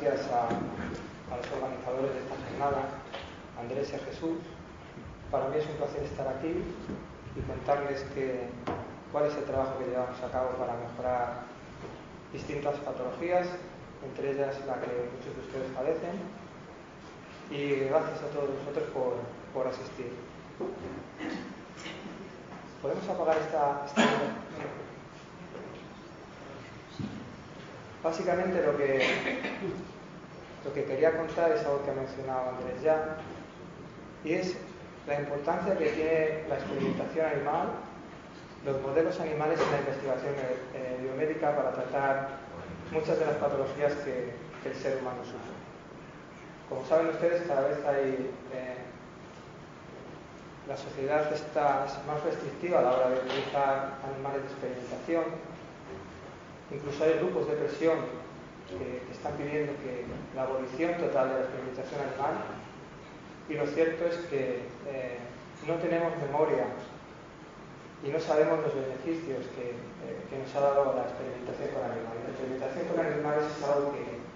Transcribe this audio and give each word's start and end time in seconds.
gracias 0.00 0.30
a, 0.30 0.48
los 1.36 1.46
organizadores 1.52 2.14
de 2.14 2.20
esta 2.20 2.36
jornada, 2.38 2.82
Andrés 3.58 3.92
y 3.92 3.98
Jesús. 3.98 4.38
Para 5.30 5.48
mí 5.48 5.58
es 5.58 5.66
un 5.66 5.76
placer 5.76 6.02
estar 6.04 6.28
aquí 6.28 6.62
y 7.36 7.40
contarles 7.42 8.02
que, 8.14 8.48
cuál 9.12 9.26
es 9.26 9.34
el 9.34 9.44
trabajo 9.44 9.78
que 9.78 9.90
llevamos 9.90 10.20
a 10.22 10.30
cabo 10.30 10.50
para 10.56 10.74
mejorar 10.74 11.42
distintas 12.32 12.76
patologías, 12.80 13.46
entre 14.04 14.32
ellas 14.32 14.56
la 14.66 14.80
que 14.80 15.10
muchos 15.12 15.34
de 15.34 15.42
ustedes 15.46 15.70
padecen. 15.74 16.16
Y 17.50 17.88
gracias 17.90 18.22
a 18.22 18.28
todos 18.32 18.50
vosotros 18.54 18.88
por, 18.94 19.14
por 19.52 19.66
asistir. 19.66 20.12
¿Podemos 22.82 23.08
apagar 23.08 23.36
esta 23.38 23.86
Básicamente 28.02 28.62
lo 28.64 28.76
que, 28.76 29.02
lo 30.64 30.72
que 30.72 30.84
quería 30.84 31.16
contar 31.16 31.52
es 31.52 31.64
algo 31.64 31.84
que 31.84 31.90
ha 31.90 31.94
mencionado 31.94 32.50
Andrés 32.50 32.82
ya, 32.82 33.16
y 34.24 34.34
es 34.34 34.56
la 35.06 35.20
importancia 35.20 35.76
que 35.76 35.90
tiene 35.90 36.48
la 36.48 36.56
experimentación 36.56 37.26
animal, 37.26 37.68
los 38.64 38.80
modelos 38.82 39.18
animales 39.20 39.58
en 39.60 39.72
la 39.72 39.78
investigación 39.78 40.34
eh, 40.74 40.98
biomédica 41.02 41.56
para 41.56 41.72
tratar 41.72 42.28
muchas 42.92 43.18
de 43.18 43.26
las 43.26 43.36
patologías 43.36 43.92
que, 44.04 44.48
el 44.68 44.74
ser 44.74 44.98
humano 44.98 45.24
sufre. 45.24 45.56
Como 46.68 46.84
saben 46.84 47.06
ustedes, 47.06 47.40
cada 47.48 47.68
vez 47.68 47.78
hay 47.86 48.28
eh, 48.52 48.76
la 50.68 50.76
sociedad 50.76 51.32
está 51.32 51.86
más 52.06 52.22
restrictiva 52.22 52.80
a 52.80 52.82
la 52.82 52.92
hora 52.92 53.08
de 53.08 53.16
utilizar 53.16 53.94
animales 54.04 54.42
de 54.42 54.48
experimentación 54.48 55.24
Incluso 56.70 57.04
hay 57.04 57.14
grupos 57.14 57.48
de 57.48 57.56
presión 57.56 57.98
que, 58.68 59.00
están 59.10 59.32
pidiendo 59.34 59.72
que 59.80 60.04
la 60.36 60.42
abolición 60.42 60.94
total 61.00 61.28
de 61.28 61.34
la 61.34 61.40
experimentación 61.40 62.00
animal 62.04 62.34
y 63.48 63.54
lo 63.54 63.66
cierto 63.66 64.04
es 64.04 64.16
que 64.28 64.68
eh, 64.86 65.18
no 65.66 65.74
tenemos 65.80 66.12
memoria 66.20 66.68
y 68.04 68.08
no 68.12 68.20
sabemos 68.20 68.60
los 68.60 68.74
beneficios 68.76 69.48
que, 69.56 69.72
eh, 69.72 70.38
nos 70.38 70.54
ha 70.54 70.60
dado 70.60 70.94
la 70.94 71.08
experimentación 71.08 71.72
con 71.72 71.82
animales. 71.82 72.20
La 72.22 72.30
experimentación 72.30 72.84
con 72.92 73.00
animales 73.00 73.44
es 73.48 73.64
algo 73.64 73.96
que, 73.96 74.28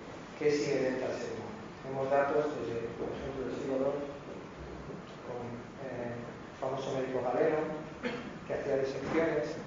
es 0.42 0.66
inherente 0.66 1.04
al 1.04 1.14
ser 1.14 1.38
humano. 1.38 1.54
Tenemos 1.84 2.10
datos 2.10 2.50
desde, 2.58 2.90
por 2.98 3.06
ejemplo, 3.14 3.46
del 3.46 3.54
siglo 3.54 3.76
II 3.78 4.02
con 5.22 5.38
eh, 5.86 6.18
el 6.18 6.56
famoso 6.58 6.98
médico 6.98 7.22
galeno 7.22 7.62
que 8.02 8.54
hacía 8.54 8.82
disecciones 8.82 9.61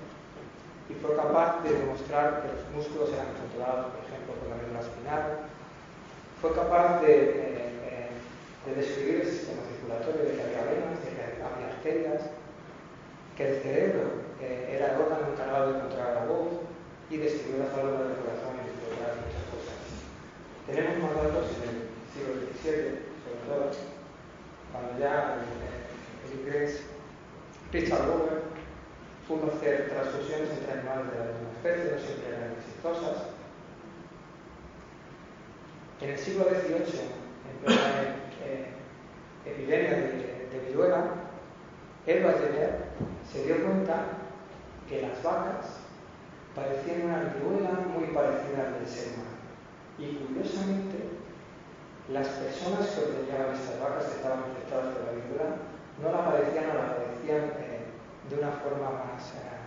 y 0.90 0.94
fue 0.94 1.16
capaz 1.16 1.64
de 1.64 1.74
demostrar 1.74 2.42
que 2.42 2.54
los 2.54 2.64
músculos 2.76 3.10
eran 3.14 3.34
controlados, 3.34 3.90
por 3.90 4.02
ejemplo, 4.06 4.38
por 4.38 4.50
la 4.50 4.62
médula 4.62 4.82
espinal. 4.86 5.26
Fue 6.42 6.54
capaz 6.54 7.02
de, 7.02 7.14
eh, 7.14 8.10
eh, 8.70 8.74
describir 8.76 9.22
el 9.22 9.32
sistema 9.32 9.66
circulatorio, 9.66 10.30
de 10.30 10.36
que 10.38 10.44
había 10.46 10.70
venas, 10.70 11.02
de 11.02 11.10
que 11.10 11.22
había 11.42 11.68
arterias, 11.74 12.22
que 13.38 13.44
el 13.50 13.62
cerebro 13.62 14.26
eh, 14.42 14.78
era 14.78 14.94
el 14.94 15.02
órgano 15.02 15.34
encargado 15.34 15.74
de 15.74 15.80
controlar 15.80 16.14
la 16.16 16.26
voz 16.26 16.54
y 17.10 17.18
describió 17.18 17.66
las 17.66 17.74
válvulas 17.76 18.14
del 18.14 18.22
corazón 18.22 18.54
y 18.62 18.70
otras 18.94 19.18
muchas 19.26 19.46
cosas. 19.50 19.78
Tenemos 20.70 21.02
más 21.02 21.14
datos 21.18 21.50
en 21.58 21.66
el 21.66 21.78
siglo 22.14 22.32
XVII, 22.46 23.06
sobre 23.26 23.42
todo, 23.50 23.74
cuando 24.72 25.00
ya 25.00 25.42
el, 25.42 26.40
inglés 26.40 26.82
Richard 27.72 28.06
Rover 28.06 28.55
pudo 29.28 29.52
hacer 29.52 29.90
transfusiones 29.90 30.50
entre 30.50 30.74
animales 30.74 31.12
de 31.12 31.20
la 31.20 31.26
misma 31.26 31.52
especie, 31.58 31.92
no 31.92 32.00
siempre 32.00 32.30
eran 32.30 32.52
exitosas. 32.54 33.18
En 36.02 36.10
el 36.10 36.20
siglo 36.20 36.46
XVIII, 36.46 37.02
en 37.50 37.66
plena 37.66 37.82
eh, 38.44 38.66
epidemia 39.46 39.92
de, 39.92 40.50
de 40.52 40.68
viruela, 40.68 41.06
Edward 42.06 42.38
Jenner 42.40 42.86
se 43.32 43.46
dio 43.46 43.64
cuenta 43.64 44.06
que 44.88 45.02
las 45.02 45.24
vacas 45.24 45.82
parecían 46.56 47.08
una 47.10 47.34
viruela 47.34 47.72
muy 47.94 48.08
parecida 48.14 48.68
al 48.68 48.74
del 48.80 48.88
ser 48.88 49.14
humano. 49.14 49.36
Y 49.98 50.16
curiosamente, 50.28 51.10
las 52.10 52.28
personas 52.28 52.88
que 52.90 53.02
ordeñaban 53.02 53.56
estas 53.56 53.80
vacas 53.82 54.06
que 54.06 54.16
estaban 54.18 54.46
infectadas 54.50 54.94
por 54.94 55.04
la 55.04 55.18
viruela 55.18 55.50
no 56.02 56.12
la 56.12 56.26
padecían 56.30 56.70
o 56.70 56.74
la 56.78 56.94
padecían 56.94 57.44
eh, 57.58 57.75
de 58.30 58.36
una 58.40 58.52
forma 58.64 58.90
más, 58.90 59.34
eh, 59.38 59.62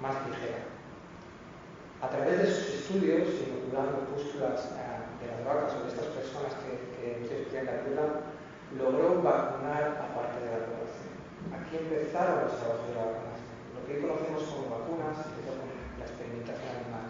más 0.00 0.14
ligera. 0.28 0.68
A 2.02 2.08
través 2.08 2.38
de 2.38 2.46
sus 2.46 2.68
estudios, 2.82 3.28
inoculando 3.40 4.10
pústulas 4.10 4.74
eh, 4.74 5.06
de 5.22 5.26
las 5.30 5.40
vacas 5.46 5.78
o 5.78 5.86
de 5.86 5.88
estas 5.94 6.10
personas 6.12 6.52
que, 6.60 6.76
que 6.98 7.22
sufrían 7.24 7.66
la 7.66 7.78
viruela, 7.82 8.26
logró 8.76 9.22
vacunar 9.22 10.02
a 10.02 10.06
parte 10.14 10.42
de 10.42 10.50
la 10.50 10.66
población. 10.66 11.14
Aquí 11.54 11.78
empezaron 11.78 12.48
los 12.48 12.58
trabajos 12.58 12.88
de 12.88 12.94
la 12.98 13.06
vacunación. 13.06 13.54
Lo 13.74 13.80
que 13.86 13.90
hoy 13.96 14.02
conocemos 14.02 14.42
como 14.50 14.74
vacunas 14.76 15.16
empezó 15.22 15.52
con 15.56 15.70
la 15.70 16.04
experimentación 16.04 16.72
animal. 16.82 17.06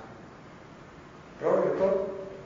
Robert 1.43 1.75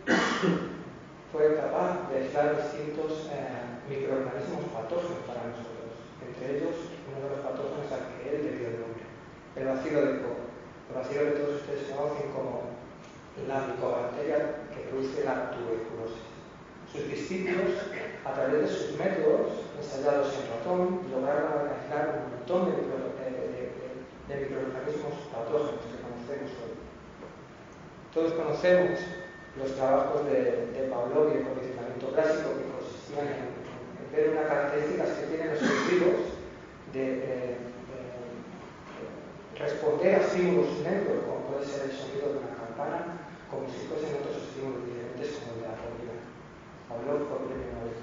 fue 1.32 1.56
capaz 1.56 2.08
de 2.08 2.16
aislar 2.16 2.56
distintos 2.56 3.28
eh, 3.28 3.82
microorganismos 3.90 4.64
patógenos 4.72 5.20
para 5.28 5.52
nosotros, 5.52 5.75
entre 6.22 6.56
ellos 6.56 6.76
uno 7.10 7.28
de 7.28 7.36
los 7.36 7.44
patógenos 7.44 7.90
al 7.92 8.16
que 8.16 8.24
él 8.30 8.38
le 8.44 8.52
dio 8.56 8.68
el 8.68 8.80
nombre, 8.80 9.04
el 9.56 9.64
vacío 9.66 10.00
de 10.00 10.12
Koch. 10.22 10.46
El 10.88 10.94
vacío 10.94 11.18
que 11.18 11.38
todos 11.40 11.60
ustedes 11.60 11.90
conocen 11.90 12.30
como 12.30 12.76
la 13.44 13.66
micobacteria 13.66 14.64
que 14.70 14.88
produce 14.88 15.24
la 15.24 15.50
tuberculosis. 15.50 16.24
Sus 16.92 17.10
discípulos, 17.10 17.74
a 18.24 18.32
través 18.32 18.62
de 18.62 18.68
sus 18.68 18.96
métodos 18.96 19.66
ensayados 19.76 20.32
en 20.38 20.48
ratón, 20.56 21.00
lograron 21.10 21.68
aislar 21.68 22.22
un 22.24 22.38
montón 22.38 22.70
de, 22.70 22.86
microorganismos 24.26 25.14
patógenos 25.32 25.82
que 25.86 26.02
conocemos 26.02 26.50
hoy. 26.62 26.74
Todos 28.14 28.32
conocemos 28.32 29.00
los 29.58 29.74
trabajos 29.74 30.26
de, 30.26 30.72
de 30.72 30.88
Pavlov 30.88 31.32
y 31.32 31.38
el 31.38 31.46
condicionamiento 31.46 32.12
clásico 32.12 32.56
que 32.56 32.70
consistían 32.72 33.26
en 33.26 33.55
ver 34.12 34.30
unas 34.30 34.46
características 34.46 35.08
que 35.10 35.26
tienen 35.26 35.50
los 35.50 35.90
vivos 35.90 36.36
de, 36.92 37.56
responder 39.58 40.14
a 40.14 40.18
estímulos 40.18 40.80
neutros, 40.84 41.24
como 41.24 41.48
puede 41.48 41.64
ser 41.64 41.88
el 41.88 41.96
sonido 41.96 42.32
de 42.32 42.38
una 42.44 42.56
campana, 42.60 43.24
como 43.50 43.64
si 43.68 43.88
fuesen 43.88 44.20
otros 44.20 44.36
estímulos 44.36 44.84
diferentes 44.84 45.40
como 45.40 45.56
el 45.56 45.60
de 45.60 45.68
la 45.68 45.80
comida. 45.80 46.16
Habló 46.92 47.24
por 47.24 47.48
primera 47.48 47.80
vez. 47.88 47.96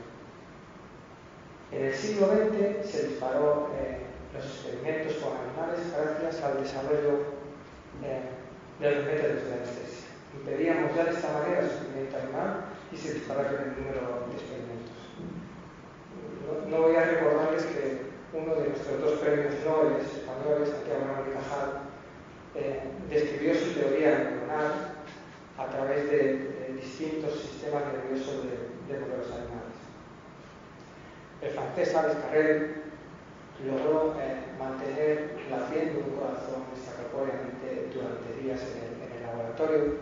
En 1.72 1.86
el 1.86 1.94
siglo 1.94 2.28
XX 2.34 2.90
se 2.90 3.08
disparó 3.08 3.70
eh, 3.78 4.02
los 4.34 4.46
experimentos 4.46 5.18
con 5.22 5.38
animales 5.38 5.94
gracias 5.94 6.41
al 6.44 6.64
desarrollo 6.64 7.38
eh, 8.02 8.34
de 8.80 8.91
los 8.91 9.06
métodos 9.06 9.46
de 9.46 9.53
anestesia. 9.53 10.09
Impedíamos 10.34 10.96
ya 10.96 11.06
de 11.06 11.12
esta 11.12 11.34
manera 11.34 11.62
el 11.62 11.70
sufrimiento 11.70 12.18
animal 12.18 12.66
y 12.91 12.97
se 12.97 13.14
dispararon 13.14 13.62
el 13.62 13.78
número 13.78 14.25
de 14.25 14.34
experimentos. 14.34 15.03
No 16.69 16.81
voy 16.81 16.96
a 16.96 17.06
recordarles 17.06 17.64
que 17.66 18.14
uno 18.34 18.56
de 18.56 18.69
nuestros 18.69 19.00
dos 19.02 19.19
premios 19.19 19.53
Nobel 19.66 20.02
españoles, 20.02 20.69
Santiago 20.69 21.06
Manuel 21.06 21.34
Cajal, 21.34 21.69
eh, 22.56 22.81
describió 23.09 23.53
su 23.56 23.74
teoría 23.74 24.18
neuronal 24.18 24.94
a 25.58 25.66
través 25.68 26.09
de, 26.09 26.53
distintos 26.74 27.40
sistemas 27.40 27.84
nerviosos 27.94 28.44
de, 28.44 28.94
de, 28.94 29.00
modelos 29.00 29.28
animales. 29.31 29.78
El 31.41 31.52
francés 31.52 31.96
Alex 31.96 32.16
Carrel 32.22 32.84
logró 33.66 34.16
eh, 34.20 34.44
mantener 34.59 35.38
latiendo 35.49 35.99
un 35.99 36.16
corazón 36.17 36.64
extracorpóreamente 36.76 37.90
durante 37.94 38.41
días 38.41 38.59
en 38.61 39.16
el, 39.16 39.23
laboratorio 39.23 39.96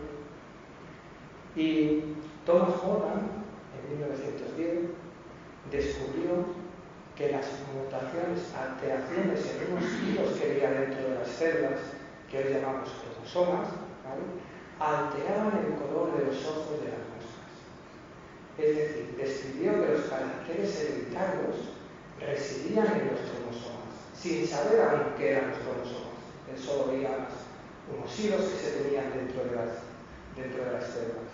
y 1.54 2.02
Thomas 2.44 2.74
Horan, 2.82 3.30
en 3.78 3.98
1910, 3.98 4.90
descubrió 5.72 6.44
que 7.16 7.32
las 7.32 7.46
mutaciones, 7.72 8.52
alteraciones 8.52 9.40
en 9.48 9.72
unos 9.72 9.88
hilos 10.04 10.38
que 10.38 10.52
había 10.52 10.80
dentro 10.80 11.08
de 11.08 11.14
las 11.16 11.28
células, 11.28 11.80
que 12.30 12.38
hoy 12.38 12.54
llamamos 12.54 12.88
cromosomas, 13.00 13.68
alteraban 14.78 15.64
el 15.64 15.74
color 15.80 16.16
de 16.16 16.26
los 16.26 16.44
ojos 16.46 16.80
de 16.80 16.92
las 16.92 17.04
moscas. 17.08 17.52
Es 18.58 18.76
decir, 18.76 19.14
describió 19.16 19.72
que 19.72 19.92
los 19.92 20.04
caracteres 20.08 20.80
hereditarios 20.80 21.56
residían 22.20 22.86
en 22.86 23.08
los 23.08 23.20
cromosomas, 23.20 23.92
sin 24.14 24.46
saber 24.46 24.80
aún 24.80 25.14
qué 25.16 25.32
eran 25.32 25.50
los 25.50 25.58
cromosomas. 25.58 26.20
Él 26.52 26.58
solo 26.58 26.92
veía 26.92 27.28
unos 27.88 28.20
hilos 28.20 28.42
que 28.44 28.58
se 28.58 28.70
tenían 28.82 29.12
dentro 29.12 29.44
de 29.44 29.56
las, 29.56 29.70
dentro 30.36 30.64
de 30.64 30.72
las 30.72 30.84
células. 30.84 31.32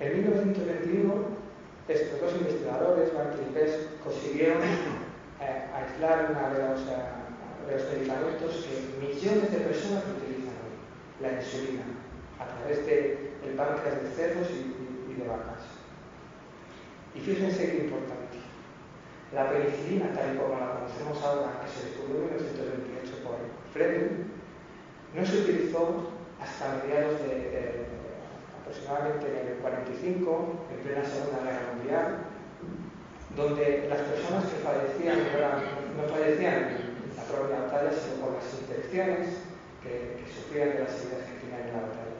En 0.00 0.24
1921 0.24 1.39
estos 1.88 2.20
dos 2.20 2.32
investigadores, 2.34 3.12
Martin 3.14 3.46
y 3.50 3.54
Bess, 3.54 3.88
consiguieron 4.04 4.62
eh, 4.62 5.66
aislar 5.74 6.30
una 6.30 6.48
de 6.50 6.68
los, 6.68 6.80
eh, 6.86 7.94
medicamentos 7.94 8.66
que 8.66 9.06
millones 9.06 9.52
de 9.52 9.58
personas 9.58 10.04
utilizan 10.18 10.54
hoy, 10.58 10.74
la 11.20 11.32
insulina, 11.40 11.82
a 12.38 12.46
través 12.46 12.84
de 12.86 13.30
el 13.44 13.54
páncreas 13.54 14.02
de 14.02 14.10
cerdos 14.10 14.48
y, 14.50 15.14
de 15.14 15.26
vacas. 15.26 15.64
Y 17.14 17.20
fíjense 17.20 17.70
qué 17.70 17.84
importante. 17.84 18.38
La 19.34 19.50
penicilina, 19.50 20.12
tal 20.14 20.34
y 20.34 20.38
como 20.38 20.58
la 20.58 20.78
conocemos 20.78 21.22
ahora, 21.22 21.60
que 21.62 21.68
se 21.68 21.86
descubrió 21.86 22.22
en 22.22 22.42
1928 22.42 23.24
por 23.24 23.36
Fleming, 23.72 24.30
no 25.14 25.26
se 25.26 25.42
utilizó 25.42 26.10
hasta 26.40 26.82
mediados 26.82 27.20
de, 27.22 27.99
aproximadamente 28.70 29.26
en 29.26 29.48
el 29.48 29.54
45, 29.58 30.66
en 30.70 30.78
plena 30.86 31.04
Segunda 31.04 31.42
Guerra 31.42 31.74
Mundial, 31.74 32.06
donde 33.34 33.86
las 33.90 34.00
personas 34.06 34.44
que 34.46 34.62
fallecían 34.62 35.18
no, 35.98 36.06
fallecían 36.06 36.78
la 37.16 37.24
propia 37.26 37.66
batalla, 37.66 37.90
sino 37.90 38.26
por 38.26 38.38
las 38.38 38.46
infecciones 38.54 39.42
que, 39.82 40.22
sufrían 40.30 40.70
de 40.70 40.86
las 40.86 40.94
heridas 41.02 41.26
que 41.26 41.40
tenían 41.42 41.66
en 41.66 41.74
la 41.74 41.82
batalla. 41.82 42.18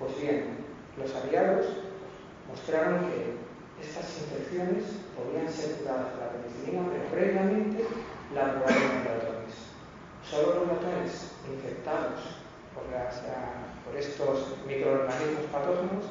Pues 0.00 0.16
bien, 0.16 0.64
los 0.96 1.14
aliados 1.14 1.66
mostraron 2.48 3.12
que 3.12 3.36
estas 3.84 4.08
infecciones 4.16 4.96
podían 5.12 5.48
ser 5.52 5.76
curadas 5.76 6.16
por 6.16 6.20
la 6.24 6.32
penicilina, 6.40 6.88
pero 6.88 7.04
previamente 7.12 7.84
la 8.34 8.56
probaron 8.56 8.96
en 8.96 9.04
ratones. 9.04 9.56
Solo 10.24 10.64
los 10.64 10.68
ratones 10.68 11.36
infectados 11.52 12.40
por, 12.72 12.88
por 13.84 13.96
estos 13.96 14.56
microorganismos 14.66 15.46
patógenos, 15.50 16.04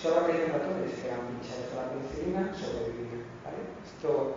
solo 0.00 0.20
aquellos 0.20 0.52
ratones 0.52 0.94
que 0.94 1.08
eran 1.08 1.26
pinchados 1.28 1.70
con 1.70 1.78
la 1.78 1.90
penicilina 1.90 2.54
sobrevivían. 2.54 3.22
Esto 3.84 4.36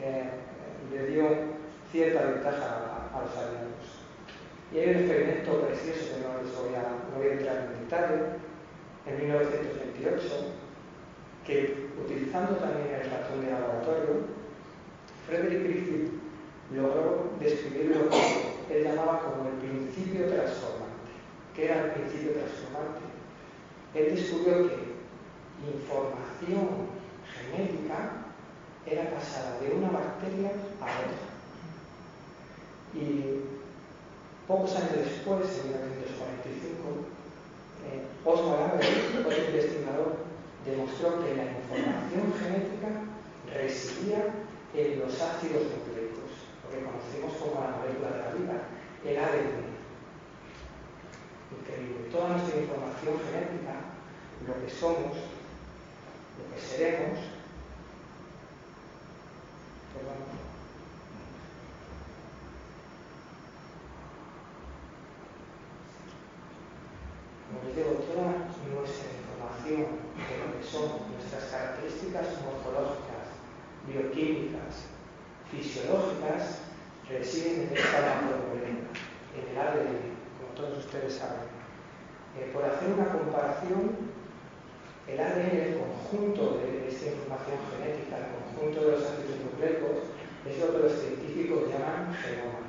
eh, 0.00 0.30
le 0.92 1.06
dio 1.06 1.26
cierta 1.90 2.24
ventaja 2.26 3.08
a, 3.12 3.20
los 3.22 3.36
aliados. 3.36 4.04
Y 4.72 4.78
hay 4.78 4.90
un 4.90 4.96
experimento 4.96 5.60
precioso 5.62 6.16
que 6.16 6.20
no 6.20 6.42
les 6.42 6.52
voy 6.56 6.74
a, 6.74 6.84
no 7.10 7.16
voy 7.16 7.28
a 7.28 7.32
entrar 7.32 7.56
en 7.56 7.84
detalle, 7.84 8.36
en 9.06 9.16
1928, 9.18 10.52
que 11.46 11.88
utilizando 11.96 12.56
también 12.56 13.00
el 13.00 13.10
ratón 13.10 13.44
de 13.44 13.52
laboratorio, 13.52 14.26
Frederick 15.26 15.62
Griffith 15.62 16.12
logró 16.74 17.30
describir 17.38 17.96
lo 17.96 18.10
que 18.10 18.78
él 18.78 18.84
llamaba 18.84 19.20
como 19.20 19.48
el 19.48 19.56
principio 19.56 20.26
transformador 20.26 20.75
que 21.56 21.64
era 21.64 21.86
el 21.86 21.90
principio 21.92 22.32
transformante, 22.32 23.00
él 23.94 24.14
descubrió 24.14 24.68
que 24.68 24.92
información 25.72 26.92
genética 27.32 28.28
era 28.84 29.10
pasada 29.10 29.58
de 29.60 29.74
una 29.74 29.88
bacteria 29.88 30.52
a 30.82 30.84
otra. 30.84 31.26
Y 32.92 33.40
pocos 34.46 34.76
años 34.76 35.00
después, 35.00 35.48
en 35.64 35.72
1945, 35.72 37.08
eh, 37.88 38.04
Oswald 38.22 38.76
otro 39.24 39.48
investigador, 39.48 40.16
demostró 40.66 41.24
que 41.24 41.36
la 41.36 41.56
información 41.56 42.34
genética 42.36 42.88
residía 43.48 44.28
en 44.74 45.00
los 45.00 45.14
ácidos 45.22 45.72
nucleicos, 45.72 46.52
lo 46.62 46.68
que 46.68 46.84
conocemos 46.84 47.32
como 47.40 47.64
la 47.64 47.80
molécula 47.80 48.10
de 48.12 48.20
la 48.20 48.34
vida, 48.36 48.56
el 49.06 49.16
ADN 49.16 49.76
increíble. 51.52 52.10
Toda 52.10 52.36
nuestra 52.36 52.60
información 52.60 53.14
genética, 53.26 53.74
que 54.66 54.74
somos, 54.74 55.14
lo 56.36 56.54
que 56.54 56.60
seremos, 56.60 57.18
como 67.46 67.62
les 67.64 67.76
digo, 67.76 67.90
toda 68.10 68.50
nuestra 68.74 69.06
información 69.14 69.86
de 70.18 70.34
lo 70.42 70.58
que 70.58 70.66
somos, 70.66 71.00
nuestras 71.14 71.44
características 71.44 72.26
morfológicas, 72.42 73.38
bioquímicas, 73.86 74.90
fisiológicas, 75.50 76.58
residen 77.08 77.68
en 77.68 77.76
esta 77.76 78.00
macromolécula, 78.00 78.90
en 79.38 79.48
el 79.48 79.58
ADN 79.58 80.16
todos 80.56 80.78
ustedes 80.78 81.14
saben. 81.14 81.52
Eh, 82.40 82.50
por 82.52 82.64
hacer 82.64 82.88
una 82.88 83.12
comparación, 83.12 83.92
el 85.06 85.20
ADN, 85.20 85.52
el 85.52 85.78
conjunto 85.78 86.58
de 86.58 86.88
esta 86.88 87.06
información 87.12 87.60
genética, 87.70 88.16
el 88.16 88.32
conjunto 88.34 88.80
de 88.80 88.90
los 88.92 89.02
ácidos 89.04 89.38
nucleicos, 89.44 90.10
es 90.48 90.58
lo 90.58 90.72
que 90.72 90.78
los 90.78 90.92
científicos 90.92 91.68
llaman 91.68 92.14
genoma, 92.16 92.64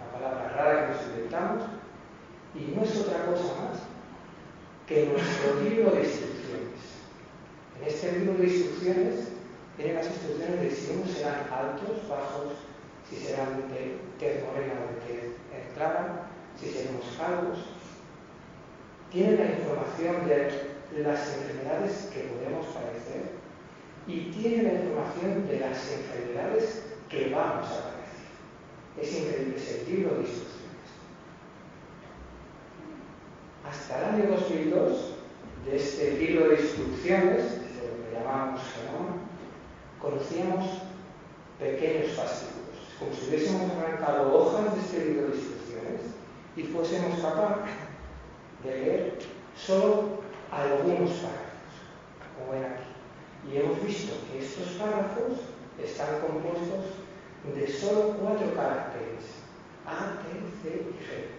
una 0.00 0.08
palabra 0.12 0.48
rara 0.56 0.74
que 0.80 0.92
nos 0.92 1.02
inventamos, 1.12 1.62
y 2.56 2.72
no 2.74 2.82
es 2.82 2.96
otra 2.96 3.26
cosa 3.26 3.52
más 3.60 3.78
que 4.86 5.06
nuestro 5.06 5.60
libro 5.60 5.90
de 5.92 6.04
instrucciones. 6.08 6.80
En 7.76 7.86
este 7.86 8.18
libro 8.18 8.38
de 8.38 8.48
instrucciones 8.48 9.14
tienen 9.76 9.96
las 9.96 10.06
instrucciones 10.06 10.60
de 10.60 10.70
si 10.70 10.90
unos 10.92 11.10
serán 11.10 11.46
altos, 11.52 12.08
bajos, 12.08 12.54
si 13.10 13.16
serán 13.16 13.68
de 13.68 13.98
tez 14.18 14.42
morena 14.44 14.72
o 14.80 14.94
de 14.94 15.00
tez 15.06 15.36
clara, 15.76 16.26
si 16.58 16.70
seremos 16.70 17.04
calvos, 17.18 17.58
tiene 19.12 19.36
la 19.36 19.44
información 19.52 20.26
de 20.26 21.02
las 21.02 21.34
enfermedades 21.34 22.08
que 22.12 22.20
podemos 22.20 22.66
padecer 22.66 23.36
y 24.06 24.30
tiene 24.30 24.62
la 24.62 24.72
información 24.72 25.46
de 25.48 25.60
las 25.76 25.92
enfermedades 25.92 26.82
que 27.10 27.28
vamos 27.34 27.66
a 27.66 27.92
padecer. 27.92 28.24
Es 29.00 29.12
increíble, 29.12 29.56
libro 29.86 30.14
de 30.14 30.20
instrucciones. 30.20 30.88
Hasta 33.68 33.98
el 33.98 34.04
año 34.14 34.36
2002, 34.36 35.14
de 35.66 35.76
este 35.76 36.12
libro 36.12 36.48
de 36.48 36.62
instrucciones, 36.62 37.42
de 37.52 37.88
lo 37.88 38.08
que 38.08 38.14
llamamos 38.14 38.60
genoma, 38.72 39.16
conocíamos 40.00 40.66
pequeños 41.58 42.12
fascículos, 42.12 42.78
como 42.98 43.12
si 43.12 43.28
hubiésemos 43.28 43.70
arrancado 43.72 44.34
hojas 44.34 44.74
de 44.74 44.80
este 44.80 45.04
libro 45.04 45.28
de 45.28 45.36
instrucciones 45.36 46.00
y 46.56 46.62
fuésemos 46.62 47.20
capaces 47.20 47.74
de 48.64 48.70
leer 48.70 49.18
solo 49.56 50.20
algunos 50.50 51.10
párrafos, 51.10 51.74
como 52.38 52.52
ven 52.52 52.64
aquí. 52.64 53.52
Y 53.52 53.58
hemos 53.58 53.82
visto 53.84 54.14
que 54.30 54.44
estos 54.44 54.68
párrafos 54.74 55.55
están 55.82 56.20
compuestos 56.20 56.96
de 57.54 57.66
solo 57.68 58.16
cuatro 58.20 58.54
caracteres, 58.54 59.44
A, 59.86 60.18
T, 60.22 60.34
C 60.62 60.82
y 60.82 60.98
G, 60.98 61.36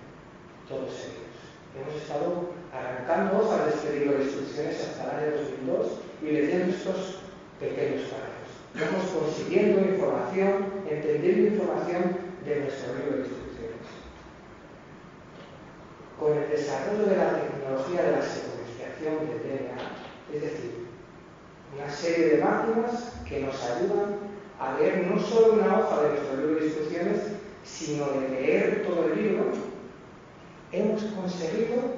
todos 0.70 0.94
ellos. 1.03 1.36
Hemos 1.75 2.01
estado 2.01 2.50
arrancando 2.72 3.39
hojas 3.39 3.65
de 3.65 3.72
este 3.72 4.00
libro 4.00 4.17
de 4.17 4.24
instrucciones 4.24 4.82
hasta 4.82 5.03
el 5.03 5.10
año 5.10 5.38
2002 5.38 5.88
y 6.24 6.25
leyendo 6.25 6.74
estos 6.74 7.20
pequeños 7.60 8.10
párrafos. 8.10 8.38
Vamos 8.74 9.10
consiguiendo 9.12 9.82
información, 9.82 10.86
entendiendo 10.89 11.56
información 11.56 12.17
de 12.46 12.60
nuestro 12.62 12.94
libro 12.96 13.12
de 13.12 13.27
instrucciones 13.27 13.48
con 16.20 16.34
el 16.36 16.50
desarrollo 16.50 17.06
de 17.06 17.17
la 17.17 17.41
tecnología 17.41 18.01
de 18.01 18.12
la 18.13 18.22
secuenciación 18.22 19.27
de 19.27 19.38
DNA, 19.38 19.77
es 20.34 20.41
decir, 20.41 20.88
una 21.75 21.89
serie 21.91 22.25
de 22.29 22.44
máquinas 22.44 23.17
que 23.30 23.42
nos 23.42 23.62
ayudan 23.64 24.18
a 24.60 24.78
leer 24.80 25.08
no 25.08 25.20
solo 25.20 25.54
una 25.54 25.80
hoja 25.80 26.02
de 26.04 26.10
nuestro 26.10 26.38
libro 26.38 26.60
de 26.60 26.66
instrucciones, 26.66 27.22
sino 27.64 28.06
de 28.08 28.30
leer 28.30 28.84
todo 28.88 29.06
el 29.06 29.22
libro, 29.22 29.52
hemos 30.72 31.04
conseguido 31.04 31.98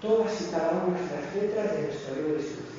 todas 0.00 0.40
y 0.40 0.50
cada 0.50 0.84
una 0.86 0.98
de 0.98 1.16
las 1.16 1.34
letras 1.34 1.76
de 1.76 1.82
nuestro 1.82 2.14
libro 2.16 2.34
de 2.34 2.40
instrucciones. 2.40 2.74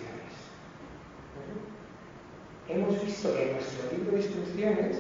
Hemos 2.69 3.03
visto 3.03 3.33
que 3.35 3.53
nuestro 3.53 3.91
libro 3.91 4.11
de 4.11 4.23
instrucciones 4.23 4.97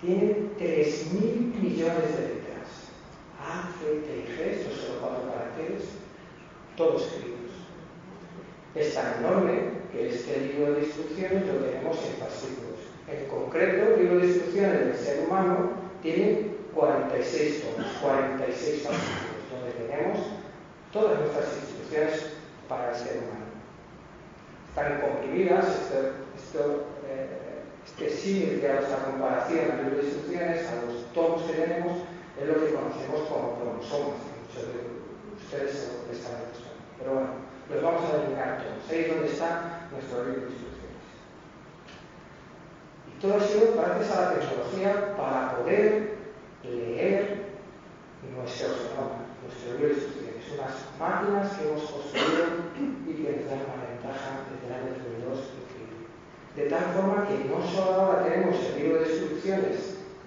tiene 0.00 0.36
3.000 0.58 1.60
millones 1.60 2.16
de 2.16 2.22
letras. 2.22 2.68
A, 3.40 3.70
C, 3.78 3.86
T 3.86 4.16
y 4.16 4.36
G, 4.36 4.46
estos 4.50 4.74
son 4.74 4.96
cuatro 5.00 5.30
caracteres, 5.32 5.84
todos 6.76 7.06
escritos. 7.06 7.52
Es 8.74 8.94
tan 8.94 9.24
enorme 9.24 9.77
que 9.92 10.08
este 10.08 10.40
libro 10.40 10.74
de 10.74 10.84
instrucciones 10.84 11.46
lo 11.46 11.54
tenemos 11.54 11.96
en 12.04 12.14
fascículos. 12.20 12.80
En 13.08 13.26
concreto, 13.26 13.94
el 13.94 14.02
libro 14.02 14.18
de 14.20 14.26
instrucciones 14.26 14.78
del 14.78 14.96
ser 14.96 15.26
humano 15.26 15.70
tiene 16.02 16.58
46 16.74 17.62
tomos, 17.62 17.90
46 18.02 18.82
fascículos, 18.82 19.42
donde 19.50 19.72
tenemos 19.72 20.18
todas 20.92 21.20
nuestras 21.20 21.46
instrucciones 21.56 22.38
para 22.68 22.90
el 22.90 22.96
ser 22.96 23.16
humano. 23.18 23.48
Están 24.68 25.00
comprimidas, 25.00 25.66
eh, 25.94 26.12
este 27.86 28.10
símil 28.10 28.60
que 28.60 28.68
hago 28.68 28.82
esta 28.82 29.04
comparación 29.04 29.70
al 29.72 29.82
libro 29.82 29.96
de 29.98 30.04
instrucciones, 30.04 30.68
a 30.68 30.86
los 30.86 31.12
tomos 31.12 31.42
que 31.42 31.54
tenemos, 31.54 31.98
es 32.38 32.46
lo 32.46 32.54
que 32.54 32.74
conocemos 32.74 33.28
como 33.28 33.58
cromosomas. 33.58 34.22
Muchos 34.38 34.68
de 34.70 34.98
ustedes 35.42 35.74
seguro 35.74 36.06
que 36.06 36.16
están 36.16 36.38
Pero 36.98 37.12
bueno, 37.14 37.28
los 37.70 37.82
vamos 37.82 38.02
a 38.04 38.16
delimitar 38.16 38.62
todos. 38.64 38.90
Ahí 38.90 39.04
donde 39.04 39.28
está 39.28 39.88
nuestro 39.92 40.24
libro 40.24 40.48
de 40.48 40.52
instrucciones. 40.56 41.04
Y 43.08 43.20
todo 43.20 43.34
ha 43.34 43.86
gracias 43.86 44.16
a 44.16 44.20
la 44.22 44.34
tecnología 44.34 45.16
para 45.16 45.56
poder 45.58 46.16
leer 46.64 47.48
nuestro 48.34 48.68
genoma, 48.68 49.28
nuestro 49.44 49.72
libro 49.76 49.88
de 49.88 50.00
instrucciones. 50.00 50.28
Es 50.38 50.54
unas 50.56 50.76
máquinas 50.96 51.52
que 51.52 51.68
hemos 51.68 51.84
construido 51.84 52.72
y 53.04 53.12
que 53.12 53.36
nos 53.36 53.50
dan 53.52 53.68
una 53.68 53.84
ventaja 53.84 54.48
desde 54.48 54.64
el 54.64 54.72
año 54.72 54.96
2002 54.96 55.58
De 56.56 56.64
tal 56.72 56.84
forma 56.96 57.28
que 57.28 57.44
no 57.44 57.60
solo 57.60 58.00
ahora 58.00 58.24
tenemos 58.24 58.56
el 58.64 58.80
libro 58.80 59.00
de 59.02 59.12
instrucciones 59.12 59.76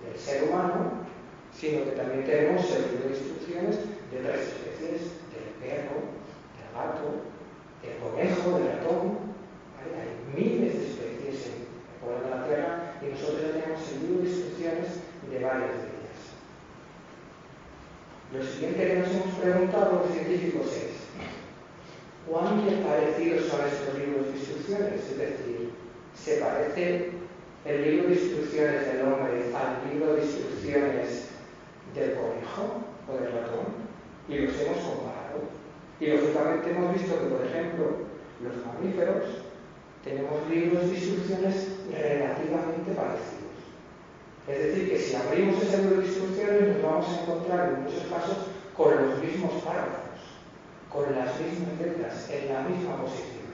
del 0.06 0.18
ser 0.18 0.44
humano, 0.44 1.10
sino 1.50 1.86
que 1.86 1.92
también 1.92 2.26
tenemos 2.26 2.70
el 2.70 2.82
libro 2.92 3.10
de 3.10 3.18
instrucciones 3.18 3.76
de 4.12 4.20
otras 4.20 4.40
especies, 4.40 5.18
del 5.34 5.50
perro, 5.58 6.21
gato, 6.74 7.32
del 7.82 7.98
conejo, 7.98 8.60
del 8.60 8.68
ratón. 8.78 9.32
Hay 9.82 10.12
miles 10.36 10.74
de 10.74 10.86
especies 10.88 11.48
en 11.48 12.10
el 12.10 12.24
de 12.24 12.30
la 12.30 12.46
Tierra 12.46 12.94
y 13.02 13.06
nosotros 13.12 13.42
ya 13.42 13.60
tenemos 13.60 13.82
el 13.92 14.00
libro 14.02 14.24
de 14.24 14.30
instrucciones 14.30 14.88
de 15.30 15.40
varias 15.44 15.72
de 15.72 15.90
ellas. 15.90 16.22
Lo 18.34 18.44
siguiente 18.44 18.88
que 18.88 18.96
nos 19.00 19.10
hemos 19.10 19.36
preguntado 19.42 20.04
los 20.06 20.14
científicos 20.14 20.68
es, 20.68 21.02
¿cuán 22.30 22.62
parecidos 22.86 23.48
son 23.48 23.62
estos 23.66 23.98
libros 23.98 24.26
de 24.28 24.40
instrucciones? 24.40 25.04
Es 25.04 25.18
decir, 25.18 25.72
¿se 26.16 26.38
parece 26.38 27.10
el 27.66 27.82
libro 27.82 28.08
de 28.08 28.14
instrucciones 28.16 28.86
del 28.88 29.02
hombre 29.02 29.52
al 29.54 29.92
libro 29.92 30.16
de 30.16 30.24
instrucciones 30.24 31.28
del 31.96 32.14
conejo 32.14 32.86
o 33.10 33.14
del 33.18 33.34
ratón? 33.34 33.82
Y 34.30 34.38
los 34.38 34.62
hemos 34.62 34.78
comparado. 34.78 35.61
Y 36.02 36.08
lógicamente 36.08 36.72
hemos 36.72 36.94
visto 36.96 37.14
que, 37.14 37.28
por 37.28 37.46
ejemplo, 37.46 37.86
los 38.42 38.66
mamíferos 38.66 39.46
tenemos 40.04 40.50
libros 40.50 40.90
de 40.90 40.98
instrucciones 40.98 41.78
relativamente 41.94 42.90
parecidos. 42.98 43.62
Es 44.48 44.58
decir, 44.58 44.90
que 44.90 44.98
si 44.98 45.16
abrimos 45.16 45.62
ese 45.62 45.78
libro 45.78 46.02
de 46.02 46.08
instrucciones 46.08 46.70
nos 46.70 46.82
vamos 46.82 47.08
a 47.08 47.22
encontrar 47.22 47.70
en 47.70 47.84
muchos 47.84 48.04
casos 48.10 48.38
con 48.76 48.96
los 48.96 49.22
mismos 49.22 49.62
párrafos, 49.62 50.18
con 50.90 51.04
las 51.14 51.40
mismas 51.40 51.78
letras, 51.80 52.30
en 52.32 52.52
la 52.52 52.62
misma 52.62 52.98
posición. 52.98 53.54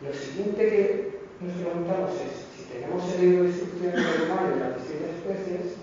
Lo 0.00 0.14
siguiente 0.14 0.62
que 0.62 1.20
nos 1.40 1.56
preguntamos 1.56 2.12
es, 2.22 2.46
si 2.54 2.70
tenemos 2.70 3.02
el 3.14 3.20
libro 3.20 3.42
de 3.42 3.48
instrucciones 3.48 4.06
humano 4.30 4.54
y 4.54 4.60
las 4.60 4.76
distintas 4.78 5.10
especies, 5.10 5.74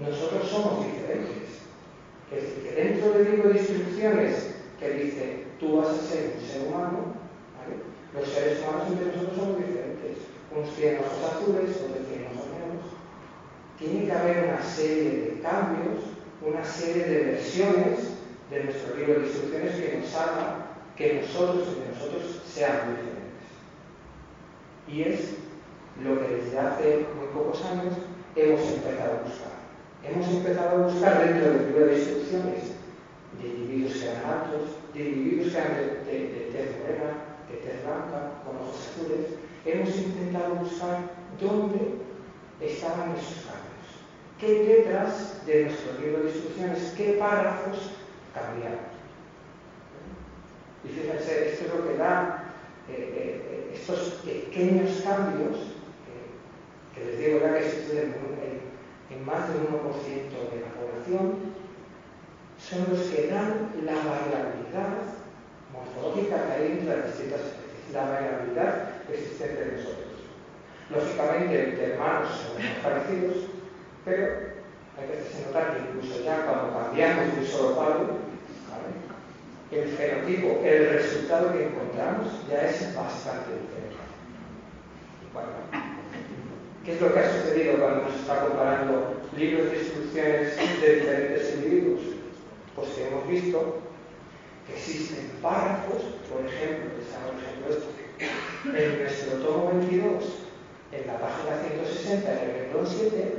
nosotros 0.00 0.48
somos 0.48 0.86
diferentes. 0.86 1.43
Del 3.04 3.30
libro 3.30 3.50
de 3.50 3.58
instrucciones 3.58 4.54
que 4.80 4.90
dice 4.90 5.44
tú 5.60 5.76
vas 5.76 5.88
a 5.88 6.02
ser 6.02 6.32
un 6.34 6.48
ser 6.48 6.66
humano, 6.66 7.12
los 8.14 8.28
seres 8.28 8.60
humanos 8.62 8.88
entre 8.88 9.06
nosotros 9.12 9.36
somos 9.36 9.58
diferentes. 9.58 10.16
Unos 10.50 10.74
tienen 10.74 11.00
ojos 11.00 11.30
azules, 11.30 11.76
otros 11.84 12.08
tienen 12.08 12.32
ojos 12.32 12.48
negros. 12.56 12.86
Tiene 13.78 14.06
que 14.06 14.12
haber 14.12 14.44
una 14.48 14.62
serie 14.64 15.04
de 15.04 15.40
cambios, 15.42 16.16
una 16.40 16.64
serie 16.64 17.04
de 17.04 17.24
versiones 17.32 18.16
de 18.50 18.64
nuestro 18.64 18.96
libro 18.96 19.20
de 19.20 19.26
instrucciones 19.26 19.74
que 19.76 19.98
nos 20.00 20.14
haga 20.14 20.66
que 20.96 21.20
nosotros 21.20 21.68
y 21.76 21.92
nosotros 21.92 22.40
seamos 22.46 22.96
diferentes. 22.98 23.48
Y 24.88 25.02
es 25.02 25.36
lo 26.02 26.18
que 26.20 26.34
desde 26.36 26.58
hace 26.58 27.06
muy 27.20 27.28
pocos 27.34 27.62
años 27.66 27.94
hemos 28.34 28.60
empezado 28.62 29.12
a 29.12 29.22
buscar. 29.28 29.54
Hemos 30.02 30.28
empezado 30.28 30.70
a 30.70 30.86
buscar 30.88 31.26
dentro 31.26 31.52
del 31.52 31.66
libro 31.68 31.86
de 31.86 31.98
instrucciones 31.98 32.73
de 33.40 33.48
individuos 33.48 33.94
que 33.94 34.08
eran 34.08 34.24
altos, 34.24 34.62
de 34.94 35.00
individuos 35.00 35.52
que 35.52 35.58
eran 35.58 35.74
de, 35.76 35.82
de, 36.04 36.18
de 36.28 36.40
tez 36.52 36.78
morena, 36.78 37.10
de 37.50 37.56
tez 37.58 37.84
blanca, 37.84 38.42
con 38.44 38.56
ojos 38.56 38.88
azules, 38.88 39.38
hemos 39.64 39.96
intentado 39.96 40.54
buscar 40.56 40.98
dónde 41.40 41.80
estaban 42.60 43.12
esos 43.16 43.44
cambios. 43.44 43.74
¿Qué 44.38 44.64
letras 44.64 45.44
de 45.46 45.64
nuestro 45.64 45.98
libro 46.00 46.24
de 46.24 46.30
instrucciones, 46.30 46.94
qué 46.96 47.16
párrafos 47.18 47.90
cambiaron? 48.34 48.94
Y 50.84 50.88
fíjense, 50.88 51.52
esto 51.52 51.64
es 51.64 51.74
lo 51.74 51.88
que 51.88 51.96
da 51.96 52.44
eh, 52.88 53.40
eh, 53.48 53.70
estos 53.74 54.20
pequeños 54.24 55.00
cambios, 55.02 55.56
que, 56.94 57.04
les 57.04 57.18
digo 57.18 57.40
ya 57.40 57.58
que 57.58 57.70
suceden 57.70 58.14
en, 58.44 59.16
en 59.16 59.24
más 59.24 59.48
del 59.48 59.62
1% 59.62 59.64
de 59.64 60.60
la 60.60 60.70
población, 60.76 61.54
son 62.68 62.86
los 62.90 63.00
que 63.08 63.28
dan 63.28 63.70
la 63.84 63.94
variabilidad 63.94 65.04
morfológica 65.72 66.46
que 66.46 66.52
hay 66.52 66.72
entre 66.72 66.96
las 66.96 67.06
distintas 67.06 67.40
especies, 67.40 67.92
la 67.92 68.04
variabilidad 68.08 68.88
existente 69.12 69.62
en 69.62 69.76
nosotros. 69.76 70.14
Lógicamente, 70.90 71.64
entre 71.64 71.92
hermanos 71.92 72.28
son 72.30 72.82
parecidos, 72.82 73.36
pero 74.04 74.24
hay 74.96 75.06
que 75.06 75.12
hacerse 75.12 75.46
notar 75.46 75.74
que 75.74 75.80
incluso 75.80 76.24
ya 76.24 76.46
cuando 76.46 76.78
cambiamos 76.78 77.34
de 77.34 77.40
un 77.40 77.46
solo 77.46 77.76
padre, 77.76 78.04
el 79.70 79.88
fenotipo, 79.88 80.60
el 80.64 80.88
resultado 80.90 81.52
que 81.52 81.66
encontramos 81.66 82.28
ya 82.48 82.68
es 82.68 82.94
bastante 82.94 83.50
diferente. 83.52 83.96
Bueno, 85.32 85.48
¿qué 86.84 86.94
es 86.94 87.00
lo 87.00 87.12
que 87.12 87.18
ha 87.18 87.32
sucedido 87.32 87.78
cuando 87.78 88.08
se 88.10 88.20
está 88.20 88.40
comparando 88.40 89.20
libros 89.36 89.70
de 89.72 89.78
instrucciones 89.78 90.56
de 90.80 90.94
diferentes 90.94 91.54
individuos? 91.56 92.13
Pues 92.74 92.88
hemos 92.98 93.28
visto 93.28 93.78
que 94.66 94.74
existen 94.74 95.30
párrafos, 95.40 96.02
por 96.30 96.44
ejemplo, 96.46 96.90
por 96.90 97.42
ejemplo 97.42 97.70
esto, 97.70 98.76
en 98.76 99.02
nuestro 99.02 99.32
tomo 99.38 99.72
22, 99.78 100.24
en 100.92 101.06
la 101.06 101.18
página 101.18 101.58
160, 101.68 102.32
en 102.32 102.38
el 102.38 102.54
renglón 102.54 102.86
7, 102.86 103.34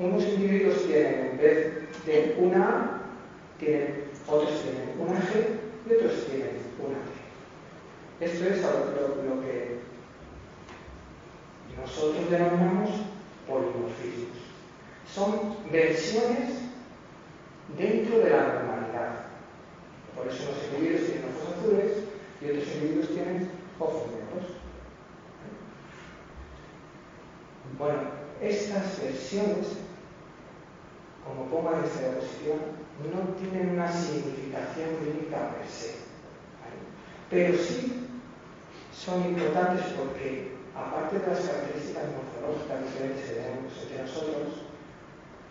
unos 0.00 0.22
individuos 0.22 0.86
tienen 0.86 1.30
en 1.32 1.38
vez 1.38 1.72
de 2.06 2.36
una 2.38 2.68
A, 2.68 3.00
tienen, 3.58 4.04
otros 4.26 4.62
tienen 4.62 4.94
una 4.98 5.18
G 5.18 5.58
y 5.88 5.94
otros 5.94 6.26
tienen 6.26 6.58
una 6.78 6.98
G. 6.98 7.18
Esto 8.20 8.44
es 8.44 8.62
lo, 8.62 9.22
lo 9.22 9.42
que 9.42 9.78
nosotros 11.80 12.30
denominamos 12.30 12.90
polimorfismos. 13.46 14.38
Son 15.12 15.56
versiones 15.72 16.67
dentro 17.76 18.18
de 18.18 18.30
la 18.30 18.54
normalidad. 18.54 19.26
Por 20.16 20.28
eso 20.28 20.50
los 20.50 20.64
individuos 20.64 21.06
tienen 21.06 21.24
ojos 21.30 21.58
azules 21.58 21.92
y 22.40 22.44
otros 22.46 22.74
individuos 22.74 23.08
tienen 23.08 23.50
ojos 23.78 24.02
negros. 24.12 24.58
Bueno, 27.78 27.98
estas 28.40 29.00
versiones, 29.00 29.66
como 31.24 31.50
pongo 31.50 31.78
en 31.78 31.84
esta 31.84 32.00
diapositiva, 32.00 32.56
no 33.12 33.34
tienen 33.34 33.74
una 33.74 33.92
significación 33.92 34.96
clínica 34.96 35.54
per 35.54 35.68
se. 35.68 36.08
Pero 37.30 37.58
sí 37.58 38.08
son 38.92 39.24
importantes 39.26 39.84
porque, 39.96 40.56
aparte 40.74 41.18
de 41.18 41.26
las 41.26 41.40
características 41.40 42.04
morfológicas 42.10 42.82
diferentes 42.82 43.28
que 43.28 43.34
tenemos 43.36 43.72
entre 43.82 44.02
nosotros, 44.02 44.68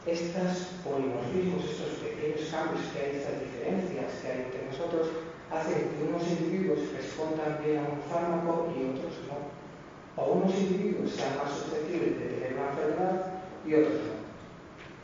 estos 0.07 0.79
polimorfismos, 0.87 1.67
estos 1.67 1.99
pequeños 1.99 2.47
cambios 2.47 2.87
que 2.95 2.99
hay, 2.99 3.11
estas 3.19 3.43
diferencias 3.43 4.07
que 4.23 4.27
hay 4.31 4.39
entre 4.47 4.63
nosotros, 4.71 5.11
hacen 5.51 5.91
que 5.91 6.07
unos 6.07 6.23
individuos 6.23 6.79
respondan 6.95 7.59
bien 7.59 7.83
a 7.83 7.91
un 7.91 7.99
fármaco 8.07 8.71
y 8.71 8.87
otros 8.87 9.19
no. 9.27 9.51
O 10.15 10.39
unos 10.39 10.55
individuos 10.55 11.11
sean 11.11 11.35
más 11.35 11.51
susceptibles 11.51 12.19
de 12.19 12.39
tener 12.39 12.55
una 12.55 12.71
enfermedad 12.71 13.43
y 13.67 13.69
otros 13.75 13.99
no. 14.07 14.15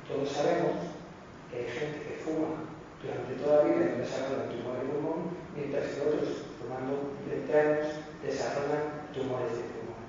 Todos 0.07 0.31
sabemos 0.31 0.95
que 1.51 1.57
hay 1.59 1.67
gente 1.67 1.99
que 1.99 2.23
fuma 2.23 2.63
durante 3.03 3.43
toda 3.43 3.59
la 3.59 3.63
vida 3.67 3.83
y 3.83 3.91
no 3.91 4.03
desarrolla 4.07 4.47
tumor 4.47 4.79
de 4.79 4.87
pulmón, 4.87 5.19
mientras 5.51 5.83
que 5.83 5.99
otros, 5.99 6.47
fumando 6.55 7.11
20 7.27 7.51
años, 7.51 7.87
desarrollan 8.23 9.11
tumores 9.11 9.51
de 9.51 9.67
pulmón. 9.67 9.99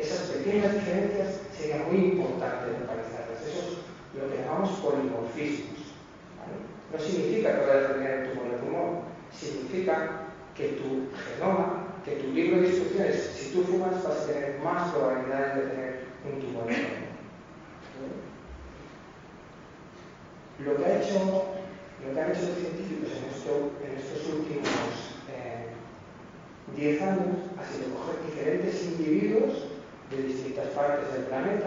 Esas 0.00 0.32
pequeñas 0.32 0.72
diferencias 0.74 1.44
serían 1.52 1.92
muy 1.92 2.16
importantes 2.16 2.80
localizarlas. 2.80 3.23
Lo 4.16 4.30
que 4.30 4.42
llamamos 4.42 4.70
polimorfismos. 4.80 5.94
No 6.92 6.98
significa 6.98 7.58
que 7.58 7.66
vayas 7.66 7.90
a 7.90 7.94
tener 7.94 8.10
el 8.10 8.30
tumor 8.30 8.50
de 8.50 8.56
pulmón, 8.58 9.00
significa 9.32 10.30
que 10.54 10.68
tu 10.78 11.08
genoma, 11.18 11.88
que 12.04 12.16
tu 12.16 12.32
libro 12.32 12.60
de 12.60 12.68
instrucciones, 12.68 13.32
si 13.34 13.52
tú 13.52 13.64
fumas, 13.64 14.04
vas 14.04 14.20
a 14.20 14.26
tener 14.26 14.60
más 14.60 14.92
probabilidades 14.92 15.56
de 15.56 15.62
tener 15.62 16.04
un 16.24 16.40
tumor 16.40 16.66
de 16.66 16.74
pulmón. 16.74 17.14
Lo 20.64 20.76
que, 20.76 20.84
ha 20.84 21.02
hecho, 21.02 21.18
han 22.06 22.30
hecho 22.30 22.46
los 22.46 22.58
científicos 22.58 23.10
en, 23.10 23.90
en 23.90 23.98
estos 23.98 24.32
últimos 24.32 24.68
10 26.76 27.00
eh, 27.00 27.02
años 27.02 27.50
ha 27.58 27.64
sido 27.66 27.90
coger 27.98 28.22
diferentes 28.24 28.84
individuos 28.84 29.66
de 30.10 30.22
distintas 30.22 30.68
partes 30.68 31.12
del 31.12 31.24
planeta 31.24 31.63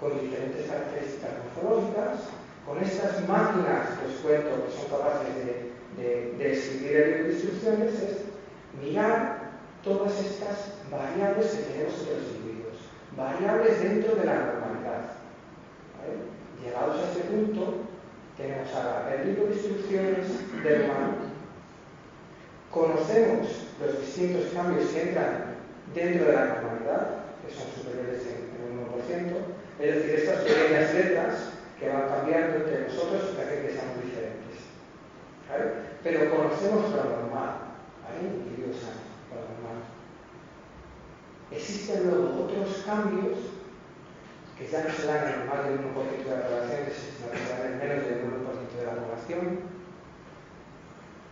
con 0.00 0.18
diferentes 0.18 0.66
características 0.66 1.30
morfológicas, 1.44 2.32
con 2.66 2.82
estas 2.82 3.28
máquinas 3.28 4.00
que 4.00 4.06
os 4.08 4.20
cuento 4.24 4.64
que 4.64 4.72
son 4.72 4.88
capaces 4.88 5.28
de, 5.36 5.70
de, 6.00 6.36
de 6.38 7.32
instrucciones, 7.32 7.94
es 8.00 8.16
mirar 8.80 9.50
todas 9.84 10.12
estas 10.20 10.72
variables 10.90 11.46
que 11.50 11.62
tenemos 11.62 11.94
entre 12.00 12.16
los 12.16 12.28
individuos, 12.36 12.76
variables 13.16 13.82
dentro 13.82 14.14
de 14.16 14.24
la 14.24 14.34
normalidad. 14.34 15.20
Llegados 16.64 16.96
a 16.96 17.12
este 17.12 17.20
punto, 17.28 17.74
tenemos 18.36 18.68
ahora 18.74 19.14
el 19.14 19.28
libro 19.28 19.46
de 19.46 19.54
instrucciones 19.54 20.26
del 20.62 20.84
humano, 20.84 21.30
conocemos 22.70 23.48
los 23.80 24.00
distintos 24.00 24.52
cambios 24.54 24.88
que 24.90 25.02
entran 25.02 25.56
dentro 25.94 26.26
de 26.26 26.32
la 26.32 26.46
normalidad, 26.46 27.08
que 27.42 27.52
son 27.52 27.66
superiores 27.74 28.22
en, 28.28 28.50
el 28.60 28.76
1%, 28.76 29.59
es 29.80 29.94
decir, 29.94 30.14
estas 30.14 30.44
pequeñas 30.44 30.94
letras 30.94 31.34
que 31.78 31.88
van 31.88 32.08
cambiando 32.08 32.56
entre 32.56 32.88
nosotros 32.88 33.22
hacen 33.40 33.62
que 33.66 33.72
seamos 33.72 34.04
diferentes. 34.04 34.58
Pero 36.02 36.30
conocemos 36.30 36.90
lo 36.90 37.04
normal, 37.04 37.50
¿vale? 38.04 38.50
Existen 41.50 42.08
luego 42.08 42.44
otros 42.44 42.84
cambios 42.86 43.38
que 44.56 44.68
ya 44.68 44.84
no 44.84 44.90
se 44.90 45.06
dan 45.06 45.26
en 45.26 45.48
más 45.48 45.64
del 45.64 45.80
1% 45.80 46.24
de 46.24 46.30
la 46.30 46.46
población, 46.46 46.80
sino 46.94 47.30
que 47.32 47.38
se 47.38 47.48
dan 47.50 47.72
en 47.72 47.78
menos 47.78 48.04
del 48.04 48.20
1% 48.22 48.76
de 48.78 48.86
la 48.86 48.94
población, 48.94 49.60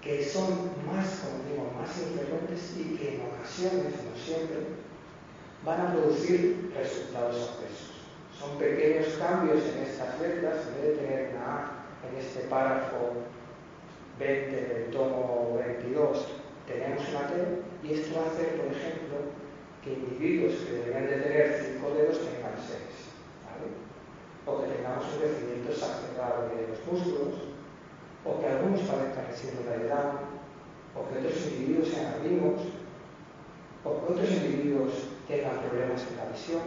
que 0.03 0.25
son 0.25 0.73
más, 0.87 1.23
como 1.23 1.45
digo, 1.45 1.71
más 1.79 1.91
infrecuentes 1.99 2.75
y 2.79 2.97
que 2.97 3.15
en 3.15 3.21
ocasiones, 3.31 3.95
no 4.03 4.17
siempre, 4.19 4.59
van 5.65 5.81
a 5.81 5.93
producir 5.93 6.73
resultados 6.75 7.37
adversos. 7.37 7.88
Son 8.39 8.57
pequeños 8.59 9.09
cambios 9.19 9.65
en 9.65 9.83
estas 9.83 10.21
letras, 10.21 10.67
en 10.69 10.75
vez 10.75 10.85
de 10.85 11.03
tener 11.03 11.31
una 11.35 11.57
A 11.57 11.71
en 12.09 12.17
este 12.19 12.41
párrafo 12.49 13.13
20 14.19 14.55
del 14.55 14.91
tomo 14.91 15.59
22, 15.59 16.27
tenemos 16.67 17.09
una 17.09 17.27
T, 17.27 17.35
y 17.83 17.95
esto 17.95 18.21
hacer, 18.21 18.61
por 18.61 18.67
ejemplo, 18.67 19.17
que 19.83 19.93
individuos 19.93 20.55
que 20.65 20.73
deberían 20.73 21.07
de 21.07 21.17
tener 21.17 21.65
cinco 21.65 21.91
dedos 21.95 22.19
tengan 22.19 22.55
seis 22.57 23.09
o 24.49 24.63
que 24.63 24.73
tengamos 24.73 25.05
un 25.13 25.21
crecimiento 25.21 25.69
exacerbado 25.73 26.49
de 26.49 26.73
los 26.73 26.81
músculos, 26.89 27.53
o 28.25 28.41
que 28.41 28.47
algunos 28.47 28.81
padezcan 28.81 29.29
Down, 29.89 30.17
o 30.97 31.05
que 31.05 31.19
otros 31.21 31.37
individuos 31.53 31.89
sean 31.89 32.15
albinos, 32.15 32.61
o 33.85 33.89
que 33.93 34.13
otros 34.13 34.31
individuos 34.31 34.93
tengan 35.29 35.61
problemas 35.61 36.01
en 36.09 36.17
la 36.17 36.33
visión, 36.33 36.65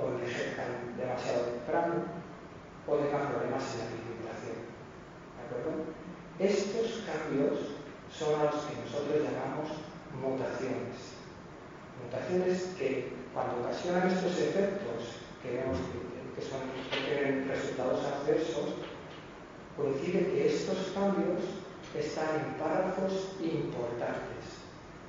o 0.00 0.08
envejezcan 0.08 0.96
demasiado 0.96 1.60
temprano, 1.60 1.94
o 2.88 2.96
tengan 2.96 3.28
problemas 3.28 3.64
en 3.74 3.78
la 3.78 3.86
articulación. 3.92 4.58
¿De 5.36 5.40
acuerdo? 5.44 5.72
Estos 6.40 7.04
cambios 7.04 7.76
son 8.08 8.32
los 8.40 8.64
que 8.64 8.80
nosotros 8.80 9.20
llamamos 9.20 9.68
mutaciones. 10.16 11.20
Mutaciones 12.00 12.74
que, 12.80 13.12
cuando 13.34 13.60
ocasionan 13.60 14.08
estos 14.08 14.40
efectos 14.40 15.20
que 15.44 15.60
vemos 15.60 15.78
que, 16.34 16.42
son, 16.42 16.64
que 16.88 16.98
tienen 17.04 17.48
resultados 17.48 18.00
adversos, 18.04 18.80
coincide 19.76 20.32
que 20.32 20.46
estos 20.48 20.96
cambios 20.96 21.44
están 21.94 22.40
en 22.40 22.54
párrafos 22.56 23.36
importantes. 23.40 24.64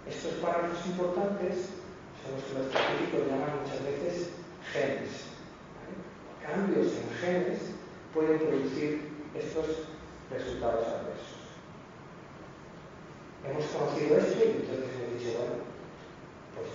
Estos 0.07 0.33
párrafos 0.43 0.85
importantes 0.85 1.71
son 2.19 2.35
los 2.35 2.43
que 2.43 2.53
los 2.59 2.67
científicos 2.69 3.27
llaman 3.31 3.63
muchas 3.63 3.81
veces 3.87 4.40
genes. 4.71 5.31
Cambios 6.41 6.87
en 6.87 7.09
genes 7.19 7.59
pueden 8.13 8.39
producir 8.39 9.11
estos 9.35 9.87
resultados 10.31 10.87
adversos. 10.87 11.41
Hemos 13.47 13.65
conocido 13.65 14.17
esto 14.17 14.37
y 14.37 14.63
entonces 14.63 14.89
hemos 14.95 15.19
dicho, 15.19 15.37
bueno, 15.37 15.63
pues 16.55 16.69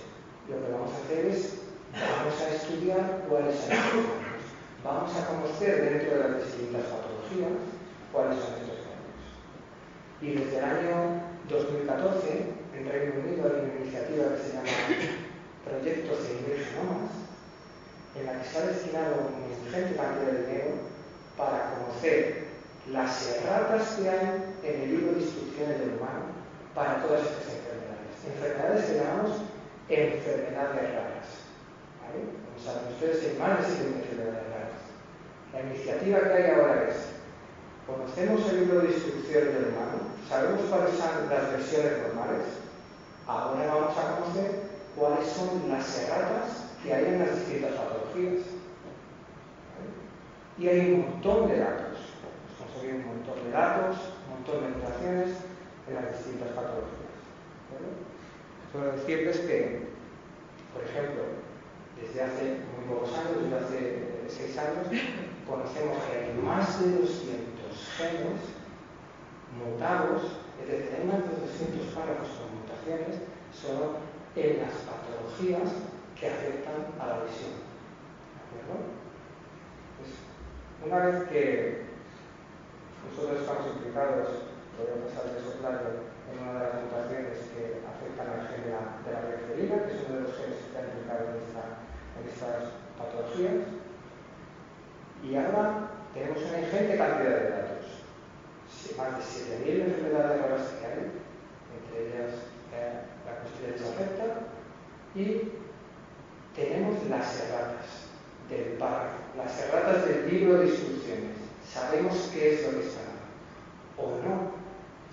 lo 0.49 0.65
que 0.65 0.71
vamos 0.71 0.91
a 0.93 1.03
hacer 1.03 1.25
es 1.25 1.57
vamos 1.93 2.41
a 2.41 2.55
estudiar 2.55 3.25
cuáles 3.29 3.55
son 3.55 3.71
estos 3.71 4.05
cambios. 4.05 4.45
Vamos 4.83 5.11
a 5.15 5.27
conocer 5.27 5.89
dentro 5.89 6.17
de 6.17 6.29
las 6.29 6.43
distintas 6.43 6.83
patologías 6.85 7.59
cuáles 8.11 8.37
son 8.39 8.53
estos 8.61 8.79
cambios. 8.85 9.25
Y 10.21 10.27
desde 10.37 10.57
el 10.57 10.63
año 10.63 11.21
2014, 11.49 12.57
en 12.77 12.89
Reino 12.89 13.13
Unido 13.25 13.47
hay 13.47 13.63
una 13.63 13.79
iniciativa 13.81 14.35
que 14.35 14.41
se 14.43 14.53
llama 14.53 14.69
Proyecto 15.65 16.13
100.000 16.13 16.65
Genomas, 16.67 17.26
en 18.19 18.25
la 18.25 18.41
que 18.41 18.49
se 18.49 18.57
ha 18.57 18.65
destinado 18.67 19.15
una 19.29 19.47
ingente 19.53 19.95
cantidad 19.95 20.31
de 20.31 20.45
dinero 20.45 20.71
para 21.37 21.75
conocer 21.75 22.47
las 22.91 23.27
erratas 23.27 23.95
que 23.95 24.09
hay 24.09 24.55
en 24.63 24.81
el 24.81 24.89
libro 24.89 25.13
de 25.13 25.21
instrucciones 25.21 25.79
del 25.79 25.89
humano 25.97 26.33
para 26.73 27.03
todas 27.03 27.21
estas 27.21 27.53
enfermedades. 27.53 28.15
Enfermedades 28.25 28.85
que 28.85 28.97
llamamos 28.97 29.31
enfermedades 29.89 30.93
raras. 30.93 31.27
Como 32.07 32.57
saben 32.63 32.93
ustedes, 32.93 33.23
hay 33.23 33.37
más 33.37 33.59
de 33.59 33.75
7 33.75 33.93
enfermedades 34.01 34.47
raras. 34.49 34.81
La 35.53 35.61
iniciativa 35.61 36.19
que 36.23 36.33
hay 36.33 36.51
ahora 36.51 36.87
es, 36.89 36.95
conocemos 37.85 38.49
el 38.49 38.59
libro 38.61 38.81
de 38.81 38.93
instrucciones 38.93 39.53
del 39.53 39.73
humano, 39.73 39.97
sabemos 40.27 40.61
cuáles 40.69 40.95
son 40.95 41.29
las 41.29 41.51
versiones 41.51 41.97
normales, 42.03 42.47
ahora 43.27 43.67
vamos 43.67 43.97
a 43.97 44.19
conocer 44.19 44.51
cuáles 44.95 45.27
son 45.27 45.69
las 45.69 45.97
erratas 45.99 46.66
que 46.83 46.93
hay 46.93 47.05
en 47.05 47.19
las 47.19 47.35
distintas 47.35 47.71
patologías. 47.71 48.45
Y 50.57 50.67
hay 50.67 50.93
un 50.93 51.01
montón 51.01 51.49
de 51.49 51.59
datos. 51.59 51.97
Hemos 52.57 52.71
conseguido 52.71 52.97
un 52.97 53.07
montón 53.17 53.43
de 53.43 53.51
datos, 53.51 53.97
un 54.25 54.33
montón 54.35 54.63
de 54.63 54.77
mutaciones 54.77 55.29
en 55.87 55.95
las 55.95 56.17
distintas 56.17 56.49
patologías. 56.49 57.17
Solo 58.71 58.91
decirles 58.91 59.39
que, 59.39 59.87
por 60.73 60.83
ejemplo, 60.83 61.23
desde 62.01 62.21
hace 62.21 62.43
muy 62.73 62.85
pocos 62.89 63.13
años, 63.13 63.43
desde 63.43 63.57
hace 63.57 63.79
seis 64.29 64.57
años, 64.57 64.87
conocemos 65.47 65.97
que 66.05 66.17
hay 66.17 66.33
más 66.43 66.81
de 66.81 66.97
200 66.97 67.89
genes 67.97 68.41
mutados, 69.57 70.21
es 70.61 70.67
decir, 70.67 70.97
hay 70.99 71.07
más 71.07 71.23
de 71.23 71.33
200 71.41 71.93
párrafos 71.95 72.29
con 72.37 72.53
mutaciones 72.59 73.21
solo 73.53 73.97
en 74.35 74.61
las 74.61 74.73
patologías 74.85 75.96
que 76.19 76.27
afectan 76.27 76.97
a 76.99 77.07
la 77.07 77.23
visión. 77.25 77.61
¿De 78.49 78.57
acuerdo? 78.57 78.89
Pues, 79.97 80.11
una 80.81 80.97
vez 81.05 81.29
que 81.29 81.87
nosotros 83.05 83.41
estamos 83.41 83.67
implicados, 83.77 84.49
voy 84.77 84.89
a 84.89 85.05
pasar 85.05 85.33
de 85.33 85.41
soplario, 85.41 86.09
en 86.27 86.35
una 86.41 86.53
de 86.53 86.59
las 86.59 86.75
mutaciones 86.83 87.37
que 87.53 87.85
afectan 87.85 88.27
al 88.33 88.47
gen 88.49 88.65
de 88.65 88.71
la, 88.73 88.99
de 89.05 89.09
la 89.13 89.21
que 89.29 89.93
es 89.93 90.05
uno 90.09 90.15
de 90.17 90.25
los 90.25 90.35
genes 90.37 90.57
que 90.57 90.67
está 90.73 90.85
implicado 90.85 91.31
en 91.31 91.37
esta 91.45 91.87
en 92.17 92.25
estas 92.29 92.73
patologías. 92.97 93.77
Y 95.23 95.35
ahora 95.35 95.89
tenemos 96.13 96.41
una 96.41 96.59
ingente 96.61 96.97
cantidad 96.97 97.37
de 97.37 97.49
datos. 97.49 97.85
Más 98.97 99.17
de 99.17 99.23
7.000 99.23 99.85
enfermedades 99.85 100.41
raras 100.41 100.73
que 100.79 100.85
hay, 100.85 101.11
entre 101.77 101.97
ellas 102.01 102.33
eh, 102.73 103.05
la 103.25 103.41
cuestión 103.41 103.93
afecta, 103.93 104.25
y 105.13 105.66
tenemos 106.57 106.95
las 107.07 107.39
erratas 107.39 107.85
del 108.49 108.77
párrafo, 108.79 109.17
las 109.37 109.59
erratas 109.61 110.07
del 110.07 110.27
libro 110.27 110.57
de 110.57 110.69
instrucciones. 110.69 111.37
Sabemos 111.71 112.31
qué 112.33 112.55
es 112.55 112.63
lo 112.65 112.79
que 112.79 112.87
está 112.87 113.01
o 113.97 114.09
no. 114.25 114.57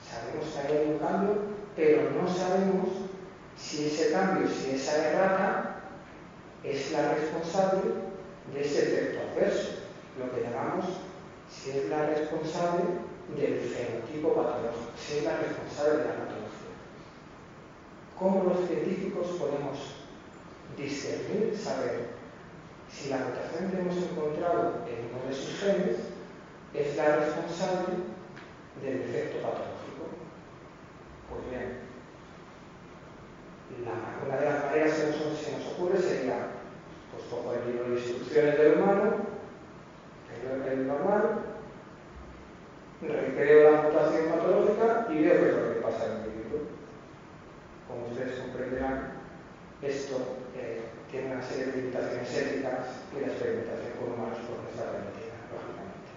Sabemos 0.03 0.47
que 0.55 0.79
hay 0.79 0.91
un 0.91 0.99
cambio, 0.99 1.37
pero 1.77 2.11
no 2.13 2.27
sabemos 2.27 2.89
si 3.59 3.87
ese 3.87 4.11
cambio, 4.11 4.49
si 4.49 4.75
esa 4.75 5.11
errata 5.11 5.81
es 6.63 6.93
la 6.93 7.13
responsable 7.13 7.91
de 8.53 8.61
ese 8.61 8.83
efecto 8.83 9.21
adverso, 9.31 9.69
lo 10.19 10.33
que 10.33 10.43
llamamos 10.43 10.87
si 11.51 11.71
es 11.71 11.89
la 11.91 12.07
responsable 12.07 12.85
del 13.37 13.61
fenotipo 13.61 14.35
patológico, 14.35 14.93
si 14.97 15.19
es 15.19 15.25
la 15.25 15.37
responsable 15.37 15.99
de 15.99 16.05
la 16.05 16.15
patología. 16.15 16.75
¿Cómo 18.19 18.45
los 18.45 18.67
científicos 18.67 19.27
podemos 19.39 20.04
discernir, 20.77 21.57
saber 21.57 22.09
si 22.91 23.11
la 23.11 23.19
mutación 23.19 23.71
que 23.71 23.79
hemos 23.79 23.97
encontrado 23.97 24.85
en 24.87 25.11
uno 25.11 25.29
de 25.29 25.35
sus 25.35 25.59
genes 25.61 25.97
es 26.75 26.97
la 26.97 27.17
responsable 27.17 27.95
del 28.83 29.01
efecto 29.03 29.37
patológico? 29.43 30.05
Pues 31.29 31.51
bien, 31.51 31.85
una 34.27 34.37
de 34.37 34.45
las 34.45 34.65
maneras 34.65 34.93
que 34.95 35.15
se 35.35 35.53
nos 35.53 35.67
ocurre 35.73 35.99
sería 35.99 36.49
pues 37.13 37.25
cojo 37.31 37.55
el 37.55 37.73
libro 37.73 37.91
de 37.91 38.01
instrucciones 38.01 38.59
del 38.59 38.79
humano, 38.79 39.17
que 40.65 40.73
es 40.73 40.79
normal, 40.79 41.41
recreo 43.01 43.71
la 43.71 43.83
mutación 43.83 44.27
patológica 44.31 45.07
y 45.11 45.23
veo 45.23 45.41
qué 45.41 45.49
es 45.49 45.57
lo 45.57 45.75
que 45.75 45.81
pasa 45.81 46.07
en 46.07 46.13
el 46.13 46.27
individuo. 46.27 46.61
Como 47.89 48.07
ustedes 48.07 48.39
comprenderán, 48.39 49.13
esto 49.83 50.34
tiene 51.15 51.33
una 51.33 51.43
serie 51.47 51.67
de 51.67 51.77
limitaciones 51.77 52.37
éticas 52.37 53.07
y 53.15 53.21
la 53.21 53.27
experimentación 53.29 53.93
con 54.01 54.13
humanos 54.15 54.39
pues 54.49 54.59
no 54.59 54.69
está 54.69 54.99
lógicamente. 54.99 56.11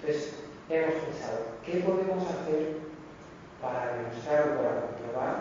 Entonces, 0.00 0.34
hemos 0.70 1.04
pensado, 1.04 1.38
¿qué 1.60 1.84
podemos 1.84 2.24
hacer 2.24 2.80
para 3.60 3.92
demostrar 3.92 4.40
o 4.48 4.56
para 4.56 4.80
comprobar 4.88 5.34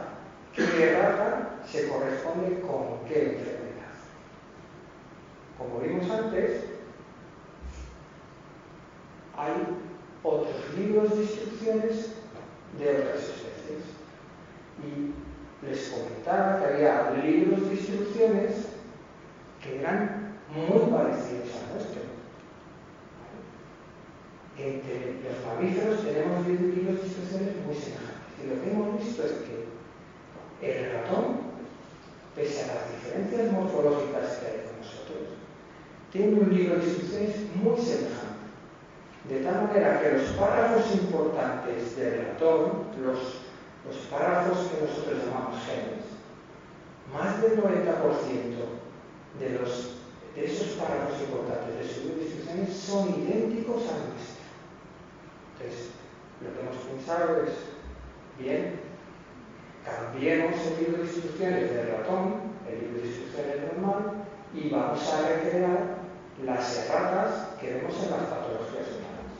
qué 0.53 0.91
raza 0.91 1.55
se 1.65 1.87
corresponde 1.87 2.59
con 2.59 3.07
qué 3.07 3.39
enfermedad? 3.39 3.95
Como 5.57 5.79
vimos 5.79 6.11
antes, 6.11 6.65
hay 9.37 9.53
otros 10.21 10.77
libros 10.77 11.15
de 11.15 11.23
instrucciones 11.23 12.11
de 12.77 12.89
otras 12.89 13.23
especies. 13.23 13.87
Y 14.83 15.13
les 15.69 15.89
comentaba 15.89 16.59
que 16.59 16.65
había 16.65 17.11
libros 17.23 17.67
de 17.67 17.75
instrucciones 17.75 18.51
que 19.61 19.79
eran 19.79 20.33
muy 20.53 20.91
parecidos 20.91 21.49
a 21.55 21.73
nuestro. 21.73 22.01
Entre 24.57 25.17
los 25.23 25.45
mamíferos 25.45 26.03
tenemos 26.03 26.47
libros 26.47 27.01
de 27.01 27.07
instrucciones 27.07 27.55
muy 27.65 27.75
semejantes. 27.75 28.13
Y 28.43 28.47
lo 28.49 28.61
que 28.61 28.71
hemos 28.71 29.03
visto 29.03 29.23
es 29.23 29.31
que 29.31 29.63
el 30.61 30.91
ratón, 30.93 31.53
pese 32.35 32.63
a 32.63 32.75
las 32.75 32.91
diferencias 32.91 33.51
morfológicas 33.51 34.37
que 34.37 34.45
hay 34.45 34.67
con 34.67 34.77
nosotros, 34.79 35.39
tiene 36.11 36.39
un 36.39 36.53
libro 36.53 36.77
de 36.77 36.85
instrucciones 36.85 37.35
muy 37.55 37.77
semejante. 37.77 38.43
De 39.29 39.39
tal 39.39 39.67
manera 39.67 40.01
que 40.01 40.17
los 40.17 40.29
párrafos 40.31 40.93
importantes 40.93 41.95
del 41.95 42.25
ratón, 42.25 42.83
los, 43.01 43.42
los 43.87 43.97
párrafos 44.07 44.69
que 44.69 44.85
nosotros 44.85 45.25
llamamos 45.25 45.59
genes, 45.65 46.03
más 47.11 47.41
del 47.41 47.61
90% 47.61 47.73
de, 49.39 49.49
los, 49.59 49.97
de 50.35 50.45
esos 50.45 50.79
párrafos 50.79 51.19
importantes 51.19 51.77
de 51.77 51.93
su 51.93 52.03
instrucciones 52.21 52.75
son 52.75 53.09
idénticos 53.21 53.83
a 53.83 54.07
nuestro. 54.07 54.43
Entonces, 55.59 55.89
lo 56.41 56.53
que 56.53 56.59
hemos 56.61 56.77
pensado 56.77 57.43
es, 57.43 57.53
bien, 58.39 58.79
cambiemos 59.83 60.55
el 60.65 60.83
libro 60.83 61.03
de 61.03 61.09
instrucciones 61.09 61.73
del 61.73 61.87
ratón, 61.89 62.35
el 62.69 62.79
libro 62.79 63.01
de 63.01 63.07
instrucciones 63.07 63.73
normal, 63.73 64.25
y 64.53 64.69
vamos 64.69 65.13
a 65.13 65.27
recrear 65.27 65.97
las 66.45 66.85
erratas 66.85 67.57
que 67.59 67.73
vemos 67.73 67.95
en 68.03 68.11
las 68.11 68.29
patologías 68.29 68.87
humanas. 68.95 69.33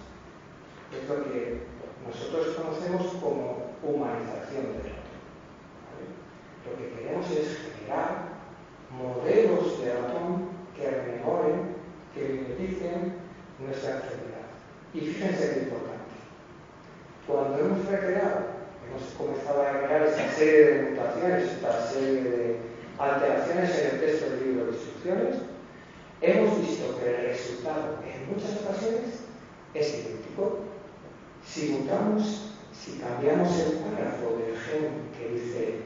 Es 0.92 1.10
lo 1.10 1.24
que 1.32 1.64
nosotros 2.06 2.56
conocemos 2.56 3.08
como 3.22 3.63
humanización 3.84 4.74
del 4.74 4.92
ratón. 4.92 5.14
Lo 6.66 6.78
que 6.78 6.96
queremos 6.96 7.30
es 7.32 7.58
generar 7.58 8.34
modelos 8.92 9.82
de 9.82 9.94
ratón 9.94 10.50
que 10.76 10.90
rememoren, 10.90 11.76
que 12.14 12.30
mimeticen 12.30 13.14
nuestra 13.60 13.96
enfermedad. 13.96 14.48
Y 14.94 15.00
fíjense 15.00 15.54
qué 15.54 15.60
importante. 15.64 16.14
Cuando 17.28 17.60
hemos 17.60 17.86
recreado 17.86 18.54
hemos 18.88 19.14
comenzado 19.18 19.62
a 19.62 19.86
crear 19.86 20.04
esta 20.04 20.30
serie 20.32 20.66
de 20.66 20.92
mutaciones, 20.92 21.52
esta 21.52 21.88
serie 21.88 22.24
de 22.24 22.58
alteraciones 23.00 23.80
en 23.80 23.96
el 23.96 24.00
texto 24.00 24.30
del 24.30 24.46
libro 24.46 24.66
de 24.66 24.72
instrucciones, 24.74 25.36
hemos 26.22 26.62
visto 26.62 27.00
que 27.00 27.10
el 27.10 27.26
resultado 27.28 27.98
en 28.06 28.34
muchas 28.34 28.62
ocasiones 28.62 29.24
es 29.74 29.94
idéntico. 29.96 30.60
Si 31.46 31.70
mutamos, 31.70 32.54
si 32.84 33.00
cambiamos 33.00 33.48
el 33.60 33.80
párrafo 33.80 34.36
del 34.36 34.60
gen 34.60 35.08
que 35.16 35.40
dice 35.40 35.80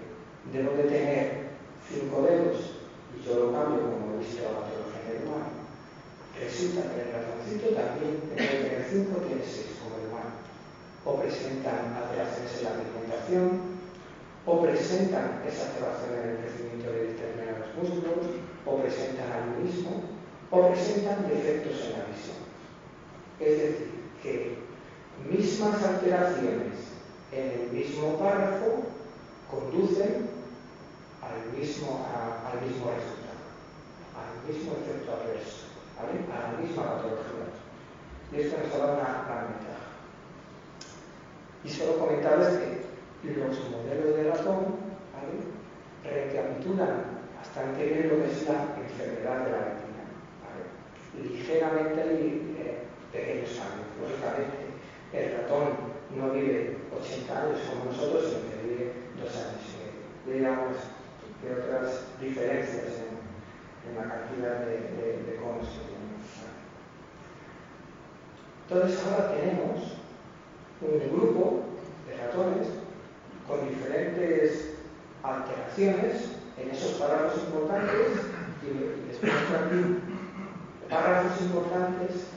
debo 0.52 0.74
de 0.74 0.84
tener 0.90 1.54
cinco 1.86 2.24
dedos 2.24 2.82
y 3.14 3.22
yo 3.22 3.36
lo 3.36 3.54
cambio 3.54 3.86
como 3.86 4.16
he 4.16 4.26
visto 4.26 4.42
a 4.50 4.66
otro 4.66 4.90
género 4.90 5.30
humano, 5.30 5.62
resulta 6.34 6.90
que 6.90 7.02
el 7.06 7.14
ratoncito 7.14 7.78
también 7.78 8.18
debe 8.34 8.66
tener 8.66 8.86
cinco, 8.90 9.22
tiene 9.22 9.44
seis 9.46 9.78
como 9.78 10.02
el 10.02 10.10
humano 10.10 10.48
o 11.08 11.22
presentan 11.22 11.96
alteraciones 11.96 12.58
en 12.58 12.64
la 12.66 12.72
alimentación, 12.76 13.78
o 14.46 14.62
presentan 14.62 15.44
exacerbación 15.48 16.20
en 16.20 16.30
el 16.30 16.38
crecimiento 16.44 16.92
de 16.92 17.14
determinados 17.14 17.72
músculos, 17.80 18.28
o 18.66 18.82
presentan 18.82 19.32
albinismo, 19.32 20.04
o 20.52 20.68
presentan 20.68 21.28
defectos 21.30 21.80
en 21.80 21.92
la 21.96 22.06
visión. 22.12 22.40
Es 23.40 23.56
decir, 23.56 23.92
que 24.22 24.68
mismas 25.30 25.84
alteraciones 25.84 26.73
en 27.32 27.62
el 27.62 27.71
mismo 27.71 28.17
párrafo 28.17 28.84
conducen 29.49 30.30
al 31.21 31.58
mismo, 31.58 32.06
al 32.08 32.62
mismo 32.62 32.91
resultado, 32.91 33.43
al 34.15 34.47
mismo 34.47 34.73
efecto 34.73 35.12
adverso, 35.12 35.67
a 35.99 36.51
la 36.51 36.58
misma 36.62 36.84
patología. 36.84 37.27
Y 38.32 38.41
esto 38.41 38.58
nos 38.58 38.71
da 38.71 38.93
una 38.93 39.47
ventaja. 39.47 39.88
Y 41.63 41.69
solo 41.69 41.99
comentarles 41.99 42.60
que 43.21 43.34
los 43.34 43.69
modelos 43.69 44.15
de 44.15 44.30
ratón 44.30 44.88
recapitulan 46.03 47.17
bastante 47.38 47.86
bien 47.86 48.10
lo 48.10 48.23
que 48.23 48.32
es 48.32 48.47
la 48.47 48.75
enfermedad 48.77 49.45
de 49.45 49.51
la 49.51 49.58
retina. 49.58 50.03
Ligeramente 51.23 52.01
eh, 52.01 52.84
pequeños 53.12 53.49
cambios. 53.58 53.88
Lógicamente, 53.99 54.66
el 55.13 55.38
ratón 55.38 55.96
no 56.15 56.32
vive 56.32 56.78
80 57.00 57.41
años 57.41 57.60
como 57.70 57.91
nosotros, 57.91 58.26
sino 58.26 58.50
que 58.50 58.67
vive 58.67 58.93
dos 59.22 59.36
años 59.36 59.63
y. 59.72 60.32
Digamos 60.32 60.76
que 61.41 61.54
otras 61.54 62.06
diferencias 62.20 63.04
en, 63.04 63.96
la 63.96 64.04
cantidad 64.04 64.60
de, 64.65 64.76
de, 64.76 65.24
de 65.24 65.36
conos 65.38 65.70
que 65.70 65.88
tenemos. 65.88 66.28
Entonces 68.67 69.00
ahora 69.06 69.34
tenemos 69.34 69.98
un 70.82 71.17
grupo 71.17 71.63
de 72.06 72.17
ratones 72.17 72.67
con 73.48 73.70
diferentes 73.70 74.74
alteraciones 75.24 76.36
en 76.58 76.70
esos 76.72 76.93
párrafos 76.93 77.43
importantes 77.43 78.26
y 78.62 79.08
después 79.08 79.32
aquí 79.32 80.00
párrafos 80.89 81.41
importantes 81.41 82.28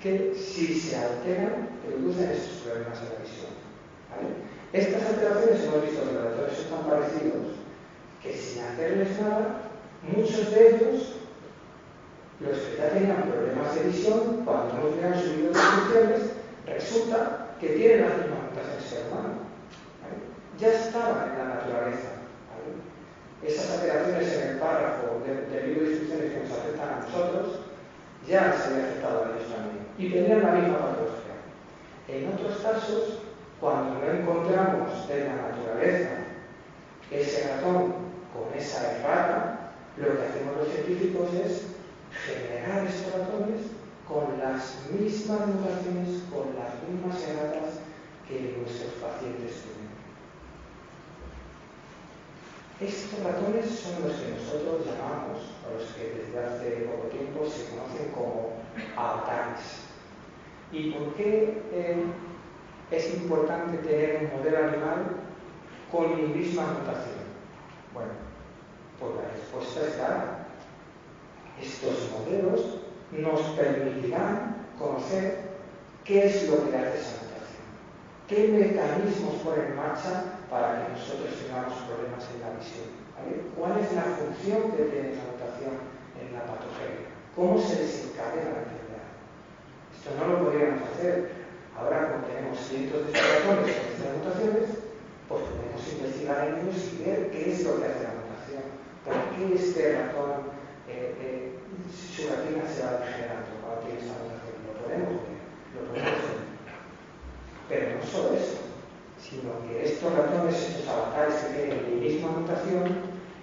que 0.00 0.34
si 0.34 0.78
se 0.78 0.96
alteran 0.96 1.68
producen 1.84 2.30
estos 2.30 2.62
problemas 2.62 2.98
en 2.98 3.04
la 3.04 3.24
visión. 3.24 3.52
Estas 4.72 5.02
alteraciones 5.02 5.64
hemos 5.64 5.82
visto 5.82 6.04
que 6.04 6.12
los 6.12 6.24
ratones 6.24 6.52
son 6.56 6.70
tan 6.70 6.90
parecidos 6.90 7.58
que 8.22 8.36
sin 8.36 8.62
hacerles 8.62 9.20
nada, 9.20 9.62
muchos 10.02 10.50
de 10.50 10.68
ellos, 10.68 11.14
los 12.40 12.58
que 12.58 12.76
ya 12.76 12.90
tenían 12.90 13.30
problemas 13.30 13.74
de 13.74 13.82
visión, 13.84 14.42
cuando 14.44 14.74
hemos 14.74 14.92
hubieran 14.92 15.20
subido 15.20 15.52
las 15.52 15.62
funciones, 15.62 16.22
resulta 16.66 17.48
que 17.60 17.68
tienen 17.68 18.02
las 18.02 18.18
mismas 18.18 18.42
mutaciones 18.50 18.84
que 18.84 19.00
el 19.00 19.06
humano. 19.06 19.34
Ya 20.58 20.68
estaban 20.68 21.30
en 21.30 21.38
la 21.38 21.54
naturaleza. 21.54 22.08
Esas 23.42 23.70
alteraciones 23.70 24.32
en 24.32 24.48
el 24.48 24.58
párrafo 24.58 25.22
del 25.24 25.68
libro 25.68 25.84
de 25.84 25.90
instrucciones 25.90 26.32
que 26.32 26.40
nos 26.40 26.58
afectan 26.58 26.88
a 26.88 27.06
nosotros 27.06 27.60
ya 28.26 28.52
se 28.52 28.74
han 28.74 28.80
afectado 28.80 29.24
a 29.24 29.28
ellos 29.30 29.48
también. 29.54 29.77
Y 29.98 30.10
tenían 30.10 30.42
la 30.42 30.52
misma 30.52 30.78
patología. 30.78 31.34
En 32.06 32.32
otros 32.32 32.58
casos, 32.62 33.18
cuando 33.60 33.98
no 33.98 34.10
encontramos 34.10 35.10
en 35.10 35.26
la 35.26 35.34
naturaleza 35.48 36.10
ese 37.10 37.48
ratón 37.48 37.94
con 38.32 38.56
esa 38.56 38.98
errata, 38.98 39.72
lo 39.96 40.16
que 40.16 40.26
hacemos 40.26 40.56
los 40.56 40.68
científicos 40.68 41.34
es 41.34 41.62
generar 42.12 42.86
estos 42.86 43.12
ratones 43.12 43.62
con 44.06 44.38
las 44.38 44.86
mismas 44.90 45.46
mutaciones, 45.48 46.22
con 46.30 46.54
las 46.54 46.78
mismas 46.86 47.20
erratas 47.28 47.82
que 48.28 48.54
nuestros 48.56 48.92
pacientes 49.02 49.62
tienen. 49.66 49.88
Estos 52.80 53.18
ratones 53.24 53.66
son 53.66 54.06
los 54.06 54.16
que 54.20 54.30
nosotros 54.30 54.86
llamamos, 54.86 55.50
o 55.66 55.74
los 55.76 55.90
que 55.92 56.14
desde 56.14 56.38
hace 56.38 56.86
poco 56.86 57.08
tiempo 57.08 57.44
se 57.44 57.74
conocen 57.74 58.12
como 58.12 58.52
avatares. 58.96 59.87
¿Y 60.70 60.90
por 60.90 61.14
qué 61.14 61.62
eh, 61.72 62.04
es 62.90 63.14
importante 63.14 63.78
tener 63.78 64.24
un 64.24 64.38
modelo 64.38 64.58
animal 64.58 65.16
con 65.90 66.14
mi 66.14 66.34
misma 66.34 66.62
mutación? 66.66 67.24
Bueno, 67.94 68.12
pues 69.00 69.12
la 69.16 69.30
respuesta 69.32 69.80
es 69.80 69.94
clara. 69.94 70.46
Estos 71.60 72.10
modelos 72.12 72.80
nos 73.12 73.40
permitirán 73.56 74.66
conocer 74.78 75.48
qué 76.04 76.26
es 76.26 76.48
lo 76.48 76.70
que 76.70 76.76
hace 76.76 77.00
esa 77.00 77.16
mutación, 77.24 77.64
qué 78.28 78.48
mecanismos 78.48 79.34
pone 79.42 79.64
en 79.64 79.76
marcha 79.76 80.24
para 80.50 80.86
que 80.86 80.92
nosotros 80.92 81.34
tengamos 81.42 81.78
problemas 81.88 82.24
en 82.34 82.40
la 82.40 82.58
visión, 82.60 82.88
cuál 83.56 83.80
es 83.80 83.92
la 83.92 84.02
función 84.02 84.70
que 84.72 84.84
tiene 84.84 85.12
esa 85.12 85.24
mutación 85.32 85.74
en 86.20 86.32
la 86.34 86.40
patología, 86.44 87.08
cómo 87.34 87.58
se 87.58 87.82
desencadena 87.82 88.50
la. 88.50 88.77
Esto 89.98 90.14
no 90.14 90.30
lo 90.30 90.44
podríamos 90.44 90.82
hacer. 90.94 91.30
Ahora, 91.74 92.12
como 92.12 92.26
tenemos 92.30 92.58
cientos 92.70 93.10
de 93.10 93.18
ratones 93.18 93.74
con 93.74 93.86
estas 93.90 94.14
mutaciones, 94.14 94.70
pues 95.26 95.42
podemos 95.42 95.82
investigar 95.90 96.38
en 96.46 96.54
ellos 96.62 96.78
y 96.94 97.02
ver 97.02 97.30
qué 97.30 97.52
es 97.52 97.64
lo 97.66 97.78
que 97.78 97.86
hace 97.86 98.06
la 98.06 98.14
mutación, 98.22 98.62
por 99.02 99.18
qué 99.34 99.42
este 99.58 99.98
ratón 99.98 100.54
eh, 100.86 101.14
eh, 101.18 101.58
su 101.90 102.30
retina 102.30 102.62
se 102.70 102.82
va 102.86 103.02
degenerando 103.02 103.50
cuando 103.58 103.82
tiene 103.82 103.98
esa 103.98 104.22
mutación. 104.22 104.54
Lo 104.66 104.72
podemos 104.78 105.18
ver, 105.18 105.38
lo 105.74 105.80
podemos 105.90 106.22
ver. 106.30 106.46
Pero 107.68 107.84
no 107.98 108.02
solo 108.06 108.38
eso, 108.38 108.58
sino 109.18 109.50
que 109.66 109.82
estos 109.82 110.14
ratones, 110.14 110.54
estos 110.54 110.86
avatares 110.86 111.42
que 111.42 111.58
tienen 111.58 111.82
la 111.82 112.06
misma 112.06 112.28
mutación, 112.38 112.86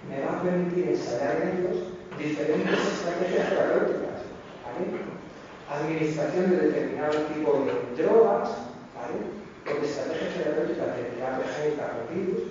me 0.08 0.24
van 0.24 0.40
a 0.40 0.42
permitir 0.42 0.88
ensayar 0.88 1.36
en 1.36 1.48
ellos 1.52 1.76
diferentes 2.16 2.80
estrategias 2.80 3.44
terapéuticas. 3.44 4.24
¿vale? 4.64 5.15
administración 5.70 6.50
de 6.50 6.56
determinado 6.56 7.18
tipo 7.32 7.64
de 7.64 8.02
drogas, 8.02 8.50
¿vale? 8.94 9.36
con 9.66 9.84
estrategias 9.84 10.34
terapéuticas 10.34 10.96
de 10.96 11.02
terapia 11.02 11.46
génica 11.58 12.06
virus, 12.14 12.42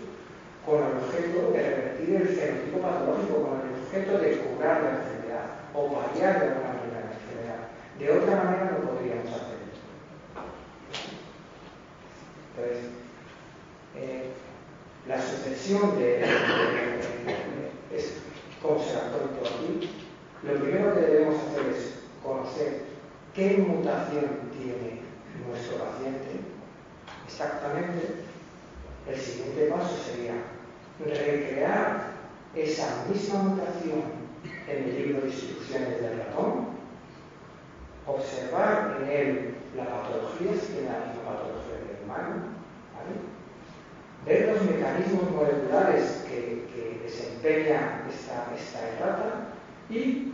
con 0.65 0.84
el 0.84 0.97
objeto 0.97 1.51
de 1.51 1.63
revertir 1.63 2.15
el 2.15 2.28
fenotipo 2.28 2.80
patológico, 2.82 3.43
con 3.43 3.62
el 3.62 3.84
objeto 3.84 4.17
de 4.17 4.38
curar 4.39 4.84
la 4.84 4.89
enfermedad 4.99 5.45
o 5.73 5.89
variar 5.89 6.39
de 6.39 6.47
alguna 6.47 6.73
manera 6.75 7.06
la 7.06 7.13
enfermedad. 7.15 7.62
De 7.99 8.12
otra 8.12 8.43
manera 8.43 8.71
no 8.71 8.89
podríamos 8.89 9.32
hacer 9.32 9.63
esto. 9.71 9.88
Entonces, 12.51 12.84
eh, 13.95 14.30
la 15.08 15.21
supresión 15.21 15.97
de 15.99 16.25
esa 32.56 33.06
misma 33.12 33.44
mutación 33.44 34.04
en 34.68 34.84
el 34.84 34.96
libro 34.96 35.22
de 35.22 35.28
instrucciones 35.28 36.02
del 36.02 36.20
ratón, 36.20 36.68
observar 38.08 38.98
en 39.02 39.10
él 39.10 39.56
la 39.76 39.86
patología, 39.86 40.54
si 40.54 40.74
tiene 40.74 40.89
la 40.89 41.06
misma 41.08 41.24
patología 41.26 41.76
del 41.76 42.04
humano, 42.06 42.56
ver 44.26 44.54
los 44.54 44.63
mecanismos 44.63 45.32
moleculares 45.32 46.24
que, 46.28 46.56
desempeña 47.04 48.02
esta, 48.10 48.52
esta 48.58 48.89
errata 48.89 49.50
y, 49.91 50.32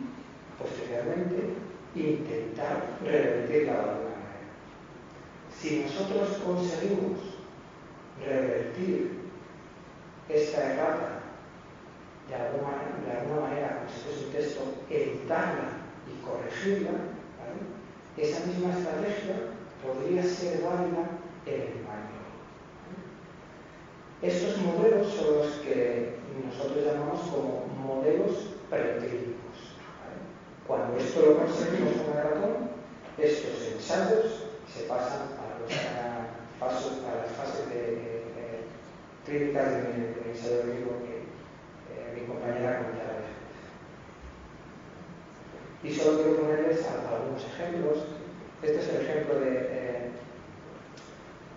posteriormente, 0.57 1.55
intentar 1.93 2.97
revertirla 3.03 3.73
de 3.73 3.79
alguna 3.79 4.15
manera. 4.15 4.47
Si 5.59 5.79
nosotros 5.81 6.37
conseguimos 6.45 7.19
revertir 8.25 9.19
esta 10.29 10.73
errata 10.73 11.10
de 12.29 12.35
alguna, 12.35 13.01
de 13.05 13.11
alguna 13.11 13.41
manera, 13.47 13.77
como 13.77 13.89
si 13.89 13.99
fuese 14.01 14.25
un 14.25 14.31
texto, 14.31 14.61
editarla 14.89 15.69
y 16.07 16.23
corregirla, 16.25 16.91
esa 18.17 18.45
misma 18.45 18.77
estrategia 18.77 19.35
podría 19.81 20.23
ser 20.23 20.61
válida 20.61 21.07
en 21.45 21.61
el 21.61 21.83
baño. 21.87 22.21
Estos 24.21 24.57
modelos 24.57 25.07
son 25.13 25.37
los 25.37 25.47
que 25.63 26.15
nosotros 26.45 26.85
llamamos 26.85 27.21
como 27.21 27.65
modelos 27.83 28.51
preclínicos. 28.69 29.75
Cuando 30.67 30.97
esto 30.97 31.21
lo 31.21 31.37
conseguimos 31.37 31.93
con 31.93 32.17
el 32.17 32.23
ratón, 32.23 32.69
estos 33.17 33.73
ensayos 33.73 34.43
se 34.71 34.83
pasan 34.83 35.33
a, 35.39 36.27
las 36.61 37.31
fases 37.35 37.69
de, 37.69 38.21
clínicas 39.25 39.71
de, 39.71 40.31
ensayo 40.31 40.63
mi 40.65 40.85
compañera 42.31 42.79
después. 42.79 43.11
Y 45.83 45.91
solo 45.91 46.21
quiero 46.21 46.41
ponerles 46.41 46.85
algunos 46.85 47.43
ejemplos. 47.43 47.97
Este 48.61 48.79
es 48.79 48.89
el 48.89 49.01
ejemplo 49.01 49.39
de, 49.39 49.49
eh, 49.49 50.11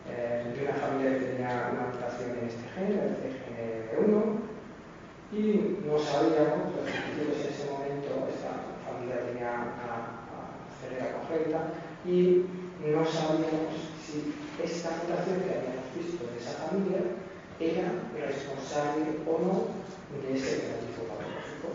eh, 0.09 0.53
de 0.57 0.65
una 0.65 0.75
familia 0.75 1.19
que 1.19 1.25
tenía 1.27 1.71
una 1.73 1.93
mutación 1.93 2.31
en 2.39 2.49
este 2.49 2.65
gen, 2.73 2.97
el 2.97 3.21
CGN1, 3.21 4.41
y 5.33 5.79
no 5.85 5.99
sabíamos, 5.99 6.73
los 6.73 6.89
científicos 6.89 7.45
en 7.45 7.53
ese 7.53 7.71
momento, 7.71 8.29
esta 8.33 8.65
familia 8.89 9.21
tenía 9.29 9.53
una, 9.53 10.25
una 10.89 11.13
congénita, 11.21 11.61
y 12.07 12.47
no 12.81 13.05
sabíamos 13.05 13.77
si 14.01 14.33
esta 14.63 14.91
mutación 14.97 15.41
que 15.45 15.53
habíamos 15.53 15.89
visto 15.93 16.25
de 16.25 16.41
esa 16.41 16.65
familia 16.65 17.01
era 17.61 17.93
responsable 18.17 19.21
o 19.29 19.39
no 19.39 19.84
de 20.23 20.37
ese 20.37 20.63
fenotipo 20.63 21.05
patológico. 21.09 21.69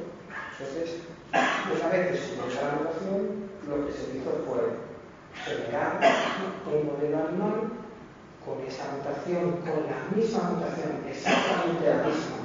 Entonces, 0.51 1.01
una 1.33 1.89
vez 1.89 2.11
que 2.11 2.17
se 2.17 2.35
la 2.37 2.75
mutación, 2.77 3.49
lo 3.67 3.85
que 3.85 3.93
se 3.93 4.17
hizo 4.17 4.31
fue 4.45 4.89
generar 5.45 5.99
un 6.65 6.85
modelo 6.87 7.27
animal 7.27 7.71
con 8.45 8.65
esa 8.65 8.91
mutación, 8.95 9.61
con 9.61 9.85
la 9.85 10.15
misma 10.15 10.49
mutación, 10.51 11.03
exactamente 11.07 11.89
la 11.89 12.03
misma, 12.03 12.39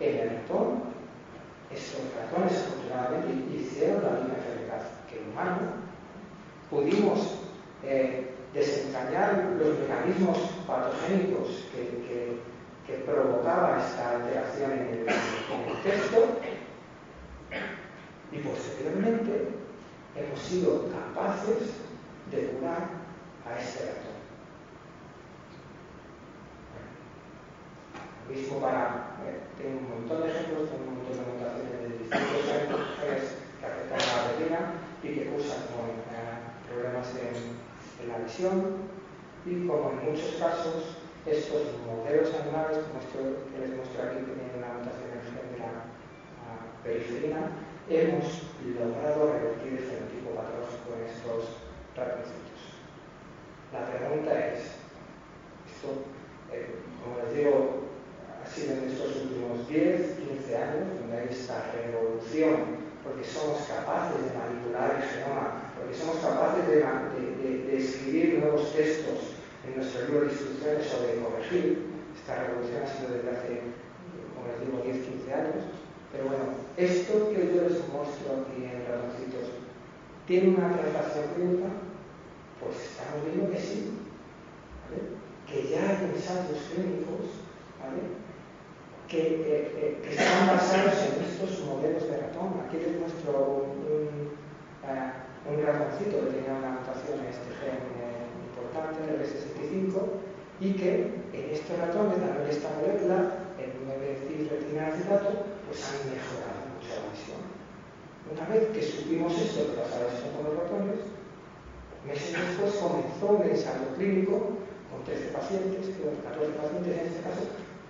en 0.00 0.18
el 0.18 0.30
ratón. 0.30 0.92
Estos 1.72 2.02
ratones, 2.12 2.52
afortunadamente, 2.52 3.56
hicieron 3.56 4.02
la 4.02 4.10
misma 4.10 4.34
enfermedad 4.36 4.82
que 5.08 5.18
el 5.18 5.30
humano. 5.30 5.80
Pudimos 6.68 7.38
eh, 7.84 8.32
los 8.54 9.78
mecanismos 9.78 10.38
patogénicos 10.66 11.64
que, 11.72 12.51
provocaban 13.06 13.80
esta 13.80 14.10
alteración 14.10 14.72
en 14.72 14.78
el, 14.78 15.08
en 15.08 15.68
el 15.68 15.82
texto 15.82 16.40
y 18.32 18.38
posteriormente 18.38 19.48
hemos 20.16 20.40
sido 20.40 20.88
capaces 20.90 21.58
de 22.30 22.46
curar 22.48 22.88
a 23.46 23.58
este 23.60 23.86
ratón. 23.86 24.12
Lo 28.28 28.34
mismo 28.34 28.60
para, 28.60 29.16
eh, 29.26 29.40
tengo 29.58 29.78
un 29.80 30.00
montón 30.00 30.22
de 30.22 30.30
ejemplos, 30.30 30.70
tengo 30.70 30.84
un 30.88 30.96
montón 30.96 31.12
de 31.12 31.32
mutaciones 31.32 31.80
de 31.82 31.98
distintos 31.98 32.96
genes 33.00 33.24
que 33.60 33.66
afectan 33.66 34.00
a 34.00 34.16
la 34.16 34.28
retina 34.32 34.60
y 35.02 35.08
que 35.08 35.26
cursan 35.26 35.66
con 35.68 35.92
problemas 36.72 37.08
en, 37.20 37.60
en, 38.00 38.08
la 38.08 38.18
visión 38.24 38.76
y 39.44 39.66
como 39.66 39.90
en 39.90 40.10
muchos 40.10 40.36
casos 40.38 41.01
estos 41.26 41.78
modelos 41.86 42.34
animales, 42.34 42.78
que 42.82 43.58
les 43.60 43.76
muestro 43.76 44.02
aquí, 44.02 44.26
que 44.26 44.34
tienen 44.34 44.58
una 44.58 44.82
mutación 44.82 45.14
en 45.14 45.22
el 45.22 45.42
periferina, 46.82 47.46
hemos 47.88 48.42
logrado 48.74 49.32
revertir 49.32 49.78
el 49.78 49.86
fenotipo 49.86 50.34
patológico 50.34 50.98
en 50.98 51.06
estos 51.06 51.62
ratoncitos. 51.94 52.82
La 53.70 53.86
pregunta 53.86 54.34
es, 54.50 54.82
esto, 55.70 56.10
eh, 56.50 56.82
como 56.98 57.22
les 57.22 57.36
digo, 57.36 57.86
ha 58.42 58.46
sido 58.46 58.74
en 58.74 58.90
estos 58.90 59.22
últimos 59.22 59.68
10, 59.68 60.18
15 60.18 60.56
años 60.56 60.88
donde 60.98 61.18
hay 61.18 61.28
esta 61.30 61.70
revolución, 61.70 62.82
porque 63.04 63.22
somos 63.22 63.62
capaces 63.62 64.26
de 64.26 64.38
manipular 64.38 64.98
el 64.98 65.06
genoma, 65.06 65.70
porque 65.78 65.94
somos 65.94 66.18
capaces 66.18 66.66
de, 66.66 66.82
escribir 67.72 68.38
nuevos 68.40 68.74
textos 68.74 69.31
en 69.66 69.76
nuestro 69.76 70.06
libro 70.06 70.20
de 70.26 70.32
instrucciones 70.32 70.90
de 70.90 71.22
corregir. 71.22 71.92
Esta 72.16 72.44
revolución 72.44 72.82
ha 72.82 72.86
sido 72.86 73.14
desde 73.14 73.30
hace, 73.30 73.52
como 74.34 74.46
les 74.46 74.58
digo, 74.60 74.82
10, 74.84 75.06
15 75.06 75.34
años. 75.34 75.62
Pero 76.12 76.24
bueno, 76.28 76.44
esto 76.76 77.30
que 77.30 77.40
yo 77.40 77.62
les 77.64 77.80
muestro 77.88 78.44
aquí 78.44 78.68
en 78.68 78.84
ratoncitos, 78.84 79.48
¿tiene 80.26 80.56
una 80.56 80.76
translación 80.76 81.24
clínica? 81.34 81.68
Pues 82.60 82.76
estamos 82.76 83.24
viendo 83.24 83.50
que 83.50 83.58
sí. 83.58 83.98
Que 85.48 85.68
ya 85.68 85.80
hay 85.80 86.12
ensayos 86.12 86.68
clínicos 86.72 87.40
¿vale? 87.80 88.22
que, 89.08 90.00
están 90.08 90.46
basados 90.48 90.96
en 91.12 91.24
estos 91.24 91.64
modelos 91.66 92.08
de 92.08 92.16
ratón. 92.20 92.60
Aquí 92.64 92.76
les 92.76 93.00
muestro 93.00 93.64
un, 93.64 94.32
un, 95.48 95.56
ratoncito 95.64 96.20
que 96.20 96.32
tenía 96.32 96.56
una 96.56 96.80
mutación 96.80 97.20
en 97.20 97.28
este 97.28 97.50
gen 97.60 97.80
eh, 98.00 98.01
importante, 98.72 99.04
el 99.04 99.20
RS65, 99.20 99.92
y 100.60 100.72
que 100.72 101.12
en 101.32 101.50
estos 101.52 101.76
ratones, 101.76 102.16
también 102.16 102.48
esta 102.48 102.70
molécula, 102.80 103.44
el 103.60 103.72
9 103.84 104.12
acetato 104.80 105.44
pues 105.68 105.84
han 105.84 106.08
mejorado 106.08 106.72
mucho 106.72 106.88
la 106.96 107.12
visión. 107.12 107.42
Una 108.32 108.44
vez 108.48 108.72
que 108.72 108.82
supimos 108.82 109.36
esto, 109.36 109.68
que 109.68 109.80
pasaba 109.80 110.08
esto 110.08 110.32
con 110.32 110.48
los 110.48 110.56
ratones, 110.56 111.04
meses 112.06 112.32
después 112.32 112.80
comenzó 112.80 113.26
un 113.36 113.46
ensayo 113.46 113.92
clínico 113.96 114.58
con 114.88 115.04
13 115.04 115.36
pacientes, 115.36 115.92
14 115.92 116.56
pacientes 116.56 116.92
en 116.96 117.06
este 117.06 117.20
caso, 117.22 117.44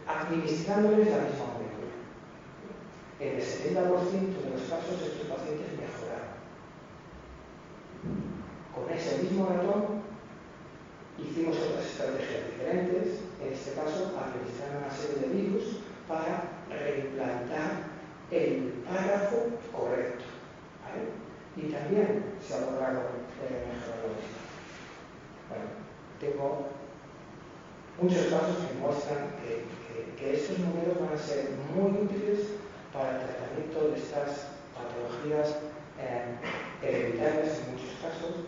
administrándoles 0.09 1.07
la 1.09 1.25
misma 1.25 1.47
molécula. 1.55 1.95
En 3.23 3.39
el 3.39 3.43
70% 3.43 4.35
de 4.43 4.51
los 4.51 4.67
casos 4.67 4.99
estos 4.99 5.31
pacientes 5.31 5.71
mejoraron. 5.79 6.35
Con 8.75 8.85
ese 8.91 9.23
mismo 9.23 9.47
ratón 9.47 10.12
hicimos 11.19 11.57
otras 11.57 11.87
estrategias 11.87 12.47
diferentes, 12.53 13.21
en 13.41 13.53
este 13.53 13.73
caso 13.73 14.13
administrar 14.17 14.79
una 14.79 14.91
serie 14.91 15.29
de 15.29 15.35
virus 15.35 15.65
para 16.09 16.49
reimplantar 16.69 17.93
el 18.31 18.73
párrafo 18.89 19.51
correcto. 19.73 20.25
¿vale? 20.83 21.13
Y 21.57 21.73
también 21.73 22.25
se 22.41 22.55
ha 22.55 22.61
logrado 22.61 23.01
eh, 23.45 23.67
mejorar 23.69 24.09
la 24.09 24.23
Bueno, 25.49 25.69
tengo 26.19 26.67
muchos 28.01 28.27
casos 28.33 28.57
que 28.67 28.81
muestran 28.81 29.29
que 30.19 30.35
estos 30.35 30.59
modelos 30.61 31.01
van 31.01 31.13
a 31.15 31.19
ser 31.19 31.51
muy 31.75 31.91
útiles 32.03 32.63
para 32.93 33.11
el 33.11 33.27
tratamiento 33.27 33.89
de 33.91 33.99
estas 33.99 34.55
patologías 34.73 35.59
eh, 35.99 36.39
hereditarias 36.83 37.59
en 37.59 37.73
muchos 37.73 37.91
casos. 38.01 38.47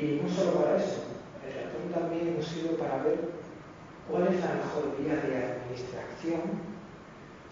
Y 0.00 0.20
no 0.22 0.28
solo 0.28 0.52
para 0.52 0.76
eso, 0.76 1.04
el 1.44 1.52
ratón 1.52 1.92
también 1.92 2.28
hemos 2.28 2.46
sido 2.46 2.76
para 2.78 3.02
ver 3.02 3.20
cuál 4.10 4.28
es 4.28 4.40
la 4.40 4.54
mejor 4.54 4.96
vía 4.98 5.16
de 5.16 5.36
administración, 5.36 6.40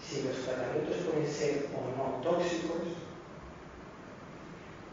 si 0.01 0.23
los 0.23 0.37
tratamientos 0.45 0.97
pueden 1.05 1.29
ser 1.29 1.67
o 1.77 1.93
no 1.97 2.23
tóxicos, 2.23 2.97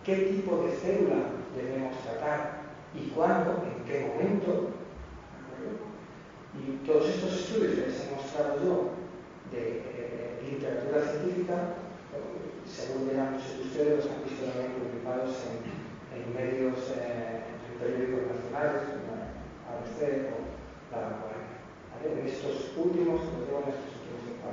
qué 0.03 0.15
tipo 0.15 0.63
de 0.63 0.71
célula 0.73 1.31
debemos 1.55 1.97
tratar 2.03 2.61
y 2.93 3.09
cuándo, 3.09 3.63
en 3.63 3.83
qué 3.85 4.05
momento. 4.07 4.69
Y 6.55 6.85
todos 6.87 7.09
estos 7.09 7.33
estudios 7.33 7.75
que 7.75 7.87
les 7.87 8.01
he 8.01 8.15
mostrado 8.15 8.63
yo 8.63 8.89
de 9.51 9.81
eh, 9.85 10.39
literatura 10.49 11.01
científica, 11.01 11.75
según 12.65 13.07
verán 13.07 13.33
muchos 13.33 13.57
de 13.57 13.63
ustedes, 13.63 14.05
los 14.05 14.13
han 14.13 14.23
visto 14.23 14.45
también 14.45 14.73
publicados 14.73 15.35
en, 15.51 16.33
medios, 16.33 16.93
eh, 16.97 17.34
periódicos 17.85 18.33
nacionales, 18.33 18.81
ABC 19.69 20.33
o 20.33 20.41
La 20.89 20.97
Vanguardia. 21.05 21.53
En 22.01 22.27
estos 22.27 22.73
últimos, 22.77 23.21
los 23.21 23.45
digo 23.45 23.61
en 23.61 23.69
estos 23.69 23.93
últimos 24.01 24.21
cinco. 24.25 24.49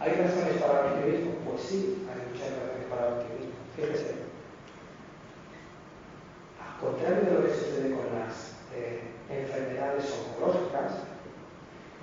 ¿Hay 0.00 0.12
razones 0.12 0.60
para 0.60 0.80
el 0.80 0.86
optimismo? 0.92 1.32
Pues 1.48 1.62
sí, 1.62 2.04
hay 2.08 2.20
muchas 2.28 2.52
razones 2.52 2.86
para 2.92 3.02
el 3.08 3.12
optimismo. 3.16 3.56
Fíjese, 3.76 4.28
al 6.60 6.74
contrario 6.80 7.24
de 7.24 7.32
lo 7.32 7.46
que 7.46 7.54
sucede 7.54 7.96
con 7.96 8.06
las 8.12 8.60
eh, 8.76 9.08
enfermedades 9.28 10.12
oncológicas, 10.12 11.08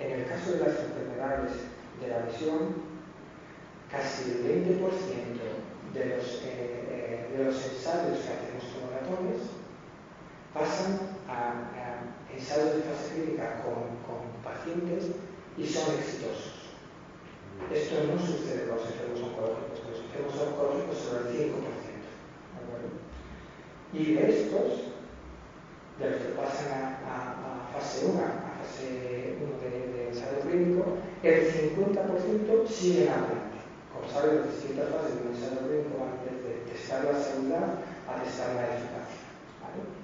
en 0.00 0.10
el 0.10 0.26
caso 0.26 0.52
de 0.52 0.58
las 0.58 0.74
enfermedades 0.90 1.52
de 2.00 2.08
la 2.08 2.26
visión, 2.26 2.82
casi 3.90 4.30
el 4.30 4.66
20% 4.66 4.82
de 5.94 6.04
los, 6.16 6.24
eh, 6.42 7.26
eh, 7.26 7.36
de 7.36 7.44
los 7.44 7.54
ensayos 7.54 8.18
que 8.18 8.30
hacemos 8.30 8.64
con 8.74 8.90
ratones 8.90 9.59
pasan 10.54 10.98
a, 11.28 11.70
ensayos 12.34 12.76
de 12.76 12.82
fase 12.82 13.14
clínica 13.14 13.62
con, 13.62 13.98
con, 14.06 14.30
pacientes 14.42 15.12
y 15.56 15.66
son 15.66 15.94
exitosos. 15.94 16.72
Esto 17.70 17.94
no 18.08 18.18
sucede 18.18 18.68
con 18.68 18.78
los 18.78 18.86
enfermos 18.86 19.20
oncológicos, 19.20 19.84
los 19.84 20.00
enfermos 20.00 20.34
oncológicos 20.40 20.96
son 20.96 21.26
el 21.26 21.52
5%. 21.52 22.00
Y 23.92 24.14
de 24.14 24.30
estos, 24.30 24.94
de 25.98 26.10
los 26.10 26.20
que 26.22 26.28
pasan 26.38 26.98
a, 27.04 27.68
fase 27.74 28.06
1, 28.06 28.18
a 28.18 28.62
fase 28.62 29.36
1 29.42 29.60
de, 29.60 30.08
ensayo 30.08 30.40
clínico, 30.40 30.96
el 31.22 31.52
50% 31.76 32.68
siguen 32.68 33.08
adelante. 33.08 33.58
Como 33.92 34.08
saben, 34.08 34.40
las 34.40 34.52
distintas 34.54 34.88
fases 34.90 35.14
de 35.18 35.28
ensayo 35.28 35.60
clínico 35.66 36.06
antes 36.06 36.34
de 36.42 36.72
testar 36.72 37.04
la 37.04 37.18
seguridad 37.20 37.82
a 38.06 38.22
testar 38.22 38.54
la 38.54 38.78
eficacia. 38.78 39.09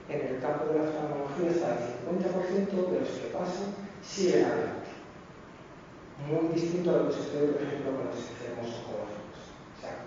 En 0.09 0.21
el 0.21 0.41
campo 0.41 0.73
de 0.73 0.79
la 0.79 0.93
farmacología 0.93 1.51
está 1.51 1.75
el 1.75 1.99
50% 2.07 2.91
de 2.91 3.01
los 3.01 3.09
que 3.09 3.35
pasan 3.35 3.75
siguen 4.07 4.45
adelante. 4.45 4.91
Muy 6.31 6.55
distinto 6.55 6.91
a 6.91 6.97
lo 6.99 7.09
que 7.09 7.15
sucede, 7.15 7.53
por 7.53 7.63
ejemplo, 7.63 7.91
con 7.97 8.07
los 8.07 8.17
enfermos 8.17 8.71
oncológicos. 8.81 9.43
O 9.51 9.79
sea, 9.83 10.07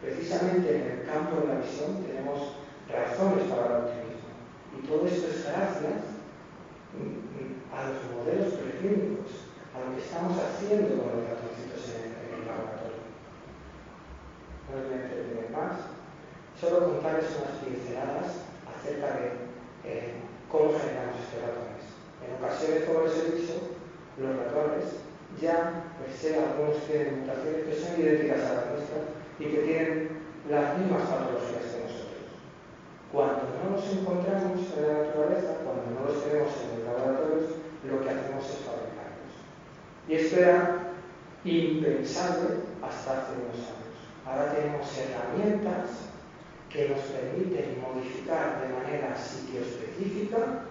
precisamente 0.00 0.68
en 0.68 0.84
el 0.86 1.06
campo 1.08 1.40
de 1.40 1.48
la 1.48 1.60
visión 1.64 2.04
tenemos 2.04 2.60
razones 2.86 3.48
para 3.48 3.66
el 3.66 3.84
optimismo. 3.88 4.36
Y 4.76 4.86
todo 4.86 5.06
esto 5.06 5.26
es 5.32 5.44
gracias 5.48 6.16
a 7.76 7.92
los 7.92 8.00
modelos 8.08 8.54
preclínicos, 8.56 9.52
a 9.76 9.84
lo 9.84 9.96
que 9.96 10.00
estamos 10.00 10.32
haciendo 10.32 10.96
con 10.96 11.12
los 11.12 11.28
ratoncitos 11.28 11.82
en, 11.92 12.16
el 12.16 12.48
laboratorio. 12.48 13.04
No 14.64 14.80
les 14.80 14.84
voy 14.88 14.96
a 14.96 15.02
entretener 15.02 15.50
más, 15.52 15.92
solo 16.56 16.96
contarles 16.96 17.36
unas 17.36 17.60
pinceladas 17.60 18.48
acerca 18.64 19.20
de 19.20 19.26
eh, 19.84 20.16
cómo 20.48 20.72
generamos 20.72 21.20
estos 21.20 21.44
ratones. 21.44 21.84
En 22.24 22.40
ocasiones, 22.40 22.88
como 22.88 23.04
les 23.04 23.16
he 23.20 23.36
dicho, 23.36 23.54
los 24.18 24.36
ratones 24.36 25.06
ya, 25.40 25.92
per 26.00 26.12
se, 26.12 26.38
algunos 26.38 26.80
tienen 26.86 27.20
mutaciones 27.20 27.66
que 27.66 27.74
son 27.74 28.00
idénticas 28.00 28.40
a 28.40 28.54
las 28.54 28.66
nuestras 28.72 29.04
y 29.38 29.44
que 29.44 29.58
tienen 29.58 30.08
las 30.48 30.78
mismas 30.78 31.02
patologías 31.02 31.68
que 31.68 31.82
nosotros. 31.84 32.24
Cuando 33.12 33.42
no 33.60 33.76
nos 33.76 33.84
encontramos 33.92 34.64
en 34.76 34.82
la 34.86 35.04
naturaleza, 35.04 35.60
cuando 35.64 35.84
no 35.92 36.08
los 36.08 36.24
tenemos 36.24 36.52
en 36.56 36.68
los 36.72 36.84
laboratorios, 36.88 37.44
lo 37.84 38.00
que 38.00 38.10
hacemos 38.10 38.44
es 38.48 38.64
fabricarlos. 38.64 39.34
Y 40.08 40.14
esto 40.14 40.40
era 40.40 40.94
impensable 41.44 42.64
hasta 42.80 43.12
hace 43.12 43.32
unos 43.36 43.60
años. 43.60 43.96
Ahora 44.24 44.54
tenemos 44.54 44.86
herramientas 44.96 46.08
que 46.70 46.88
nos 46.88 47.00
permiten 47.12 47.80
modificar 47.80 48.62
de 48.62 48.72
manera 48.72 49.16
sitioespecífica 49.16 50.64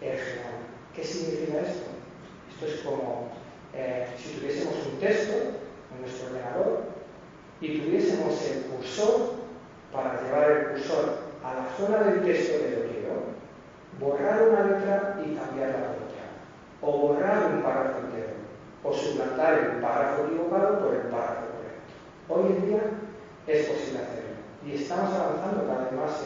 el 0.00 0.18
genoma. 0.18 0.66
¿Qué 0.94 1.04
significa 1.04 1.60
esto? 1.60 1.91
Esto 2.62 2.74
es 2.74 2.80
como 2.82 3.28
eh, 3.74 4.06
si 4.16 4.38
tuviésemos 4.38 4.74
un 4.86 5.00
texto 5.00 5.32
en 5.34 6.00
nuestro 6.00 6.28
ordenador 6.28 6.82
y 7.60 7.80
tuviésemos 7.80 8.40
el 8.50 8.62
cursor 8.64 9.34
para 9.92 10.22
llevar 10.22 10.50
el 10.50 10.66
cursor 10.68 11.18
a 11.42 11.54
la 11.54 11.66
zona 11.76 12.04
del 12.04 12.22
texto 12.22 12.52
que 12.62 13.02
yo 13.02 13.32
borrar 13.98 14.48
una 14.48 14.64
letra 14.64 15.18
y 15.24 15.34
cambiarla 15.34 15.88
por 15.88 16.06
otra, 16.06 16.24
o 16.82 16.98
borrar 16.98 17.46
un 17.52 17.62
párrafo 17.62 17.98
entero, 18.06 18.34
o 18.84 18.92
suplantar 18.92 19.54
el 19.54 19.82
párrafo 19.82 20.26
equivocado 20.26 20.78
por 20.80 20.94
el 20.94 21.02
párrafo 21.02 21.46
correcto. 21.50 21.92
Hoy 22.28 22.46
en 22.46 22.66
día 22.66 22.82
es 23.48 23.66
posible 23.66 23.98
hacerlo. 23.98 24.38
Y 24.64 24.74
estamos 24.74 25.12
avanzando 25.14 25.66
cada 25.66 25.84
vez 25.84 25.92
más 25.92 26.24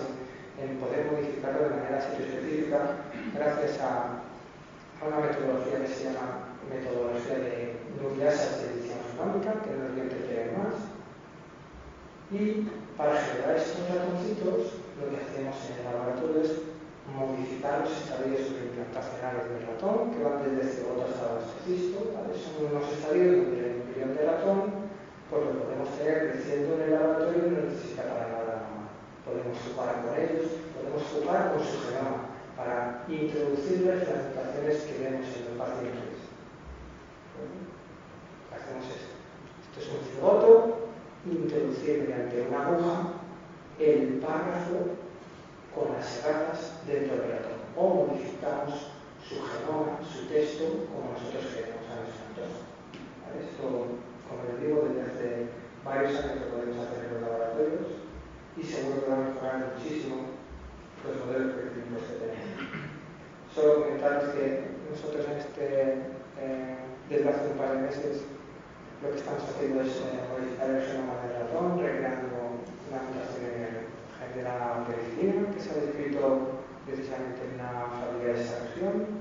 en, 0.61 0.77
poder 0.77 1.07
modificarlo 1.11 1.65
de 1.65 1.77
manera 1.77 1.99
específica 1.99 2.79
gracias 3.35 3.81
a, 3.81 4.26
una 5.05 5.21
metodología 5.21 5.85
que 5.85 5.93
se 5.93 6.05
llama 6.09 6.57
metodología 6.73 7.37
de 7.37 7.77
nucleasas 8.01 8.63
de 8.63 8.65
edición 8.73 9.01
genómica, 9.13 9.61
que 9.61 9.77
no 9.77 9.85
es 9.87 9.95
bien 9.95 10.09
que 10.09 10.57
más. 10.57 10.77
Y 12.33 12.67
para 12.97 13.21
generar 13.21 13.57
estos 13.57 13.85
ratoncitos 13.93 14.81
lo 14.97 15.05
que 15.13 15.21
hacemos 15.21 15.57
en 15.69 15.77
el 15.77 15.85
laboratorio 15.85 16.43
es 16.43 16.53
modificar 17.13 17.85
los 17.85 17.93
estadios 17.93 18.51
implantacionales 18.51 19.47
del 19.47 19.69
ratón, 19.69 20.11
que 20.11 20.25
van 20.25 20.43
desde 20.43 20.81
cigoto 20.81 21.07
hasta 21.07 21.39
blastocisto. 21.39 22.17
¿vale? 22.17 22.33
Son 22.35 22.57
unos 22.67 22.89
estadios 22.89 23.37
donde 23.37 23.57
el 23.61 23.85
embrión 23.85 24.17
de 24.17 24.23
ratón 24.27 24.89
pues 25.29 25.43
lo 25.43 25.59
podemos 25.61 25.91
tener 25.99 26.33
creciendo 26.33 26.75
en 26.77 26.83
el 26.83 26.91
laboratorio 26.97 27.47
y 27.47 27.51
no 27.51 27.61
necesita 27.69 28.03
para 28.09 28.27
nada 28.33 28.55
Podemos 29.27 29.59
jugar 29.59 30.07
con 30.07 30.15
ellos, 30.15 30.55
podemos 30.71 31.03
jugar 31.11 31.51
con 31.51 31.59
su 31.59 31.83
genoma 31.83 32.36
para 32.67 33.05
introducirles 33.09 34.09
las 34.09 34.27
mutaciones 34.27 34.83
que 34.83 34.99
vemos 34.99 35.27
en 35.39 35.45
los 35.47 35.55
pacientes. 35.55 36.19
Hacemos 38.51 38.85
esto. 38.91 39.15
Esto 39.63 39.79
es 39.79 39.89
un 39.95 40.03
cigoto, 40.11 40.89
introducir 41.31 42.03
mediante 42.03 42.49
una 42.49 42.67
aguja 42.67 43.13
el 43.79 44.19
párrafo 44.19 44.99
con 45.75 45.95
las 45.95 46.19
erratas 46.19 46.81
dentro 46.87 47.17
del 47.17 47.31
ratón 47.39 47.61
o 47.77 48.07
modificamos 48.07 48.91
su 49.23 49.37
genoma, 49.37 50.01
su 50.03 50.27
texto, 50.27 50.65
como 50.91 51.13
nosotros 51.13 51.47
queremos 51.55 51.87
a 51.87 52.03
entorno. 52.03 52.67
Esto, 53.37 53.63
como 54.27 54.43
les 54.49 54.61
digo, 54.61 54.89
desde 54.89 55.07
hace 55.07 55.47
varios 55.85 56.19
años 56.19 56.41
lo 56.41 56.57
podemos 56.57 56.79
hacer 56.83 57.05
en 57.05 57.15
los 57.15 57.23
laboratorios 57.23 57.87
y 58.57 58.63
seguro 58.63 59.05
que 59.05 59.11
va 59.11 59.17
a 59.17 59.29
mejorar 59.29 59.75
muchísimo 59.77 60.36
los 61.07 61.27
modelos 61.27 61.55
que 61.55 61.71
tenemos. 61.71 62.03
Solo 63.55 63.85
comentarles 63.85 64.35
que 64.35 64.77
nosotros 64.91 65.27
en 65.27 65.37
este, 65.39 65.67
eh, 66.39 66.77
desde 67.09 67.29
hace 67.29 67.51
un 67.53 67.59
par 67.59 67.73
de 67.73 67.83
meses, 67.83 68.25
lo 69.03 69.11
que 69.11 69.19
estamos 69.19 69.43
haciendo 69.43 69.83
es 69.83 69.97
eh, 69.97 70.27
modificar 70.31 70.71
el 70.71 70.83
genoma 70.83 71.23
del 71.23 71.33
ratón, 71.41 71.81
recreando 71.81 72.61
una 72.91 73.01
mutación 73.07 73.87
de 74.35 74.43
la 74.43 74.85
que 74.87 75.61
se 75.61 75.71
ha 75.71 75.81
descrito 75.81 76.63
precisamente 76.85 77.41
en 77.45 77.61
una 77.61 77.89
fábrica 77.97 78.33
de 78.33 78.41
esa 78.41 78.59
región, 78.61 79.17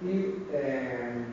y 0.00 0.46
eh, 0.52 1.24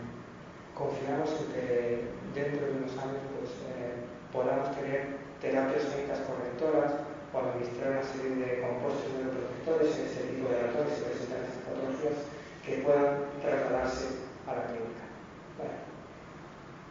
confiamos 0.73 1.29
en 1.29 1.53
que 1.53 2.01
dentro 2.33 2.65
de 2.65 2.73
unos 2.73 2.91
años 2.97 3.21
pues, 3.37 3.51
eh, 3.69 3.93
podamos 4.33 4.75
tener 4.75 5.17
terapias 5.39 5.87
médicas 5.95 6.19
correctoras 6.25 6.93
o 7.35 7.39
administrar 7.39 7.99
una 7.99 8.03
serie 8.07 8.39
de 8.39 8.63
compuestos 8.63 9.11
neuroprotectores 9.11 9.91
en 9.99 10.05
ese 10.07 10.23
tipo 10.31 10.47
de 10.47 10.63
ratones 10.63 10.95
que 10.95 11.11
presentan 11.11 11.43
estas 11.43 11.67
patologías 11.67 12.17
que 12.63 12.79
puedan 12.79 13.27
trasladarse 13.43 14.23
a 14.47 14.55
la 14.55 14.63
clínica. 14.71 15.03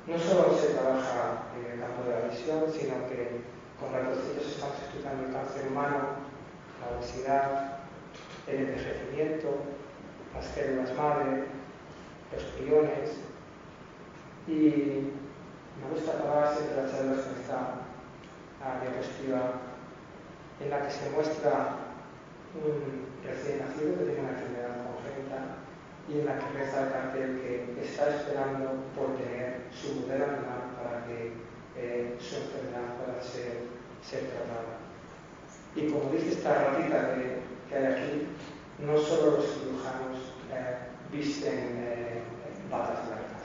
No 0.05 0.19
solo 0.21 0.53
se 0.53 0.77
trabaja 0.77 1.49
en 1.57 1.65
el 1.73 1.81
campo 1.81 2.05
de 2.05 2.13
la 2.13 2.29
visión, 2.29 2.61
sino 2.69 3.09
que 3.09 3.41
con 3.81 3.89
ratoncitos 3.89 4.53
estamos 4.53 4.77
estudiando 4.85 5.25
el 5.25 5.33
cáncer 5.33 5.73
humano, 5.73 6.21
la 6.77 6.93
obesidad, 6.93 7.79
el 8.47 8.69
envejecimiento, 8.69 9.49
las 10.35 10.45
células 10.45 10.95
madre, 10.95 11.49
los 12.37 12.45
priones. 12.53 13.17
Y 14.47 15.09
me 15.81 15.89
gusta 15.91 16.21
acabar 16.21 16.53
siempre 16.53 16.85
las 16.85 16.93
charlas 16.93 17.25
con 17.25 17.41
esta 17.41 17.81
diapositiva 18.85 19.73
en 20.61 20.71
la 20.71 20.87
que 20.87 20.93
se 20.93 21.11
muestra 21.11 21.77
un 22.55 23.07
recién 23.27 23.59
nacido 23.59 23.99
que 23.99 24.05
tiene 24.05 24.21
una 24.21 24.31
enfermedad 24.31 24.85
la 26.23 26.39
que 26.39 26.59
reza 26.59 26.85
el 26.85 26.93
cartel 26.93 27.41
que 27.41 27.85
está 27.85 28.15
esperando 28.15 28.85
por 28.95 29.17
tener 29.17 29.63
su 29.73 30.01
modelo 30.01 30.25
animal 30.25 30.77
para 30.77 31.05
que 31.07 31.33
eh, 31.77 32.17
su 32.21 32.37
enfermedad 32.37 32.95
pueda 33.01 33.23
ser, 33.23 33.69
ser, 34.05 34.31
tratada. 34.31 34.79
Y 35.75 35.91
como 35.91 36.11
dice 36.13 36.33
esta 36.33 36.55
ratita 36.55 37.15
que, 37.15 37.41
que 37.69 37.75
hay 37.77 37.93
aquí, 37.93 38.27
no 38.79 38.99
solo 38.99 39.39
los 39.39 39.47
cirujanos 39.47 40.19
eh, 40.53 40.77
visten 41.11 41.83
eh, 41.83 42.23
batas 42.71 43.09
largas. 43.09 43.45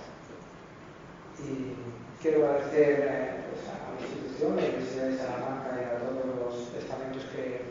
Y 1.39 1.75
quiero 2.21 2.45
agradecer 2.45 3.45
pues, 3.49 3.65
a 3.71 3.95
la 3.95 4.05
institución, 4.05 4.53
a 4.53 4.61
la 4.61 4.67
Universidad 4.67 5.05
de 5.07 5.17
Salamanca 5.17 5.69
y 5.79 5.83
a 5.85 5.99
todos 5.99 6.25
los 6.35 6.83
estamentos 6.83 7.23
que, 7.33 7.61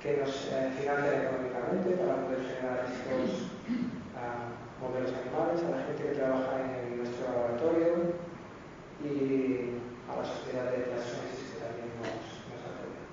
que 0.00 0.16
nos 0.16 0.32
financian 0.32 1.28
económicamente 1.28 1.92
para 2.00 2.24
poder 2.24 2.40
generar 2.40 2.88
estos 2.88 3.52
a 4.16 4.56
modelos 4.80 5.12
animales, 5.12 5.60
a 5.60 5.76
la 5.76 5.84
gente 5.84 6.00
que 6.00 6.16
trabaja 6.16 6.56
en 6.56 6.96
nuestro 6.96 7.28
laboratorio 7.28 8.16
y 9.04 9.76
a 10.08 10.16
la 10.16 10.24
sociedad 10.24 10.72
de 10.72 10.88
plasmosis 10.88 11.52
que 11.52 11.60
también 11.60 11.92
nos, 12.00 12.16
nos 12.48 12.62
apoya. 12.64 13.04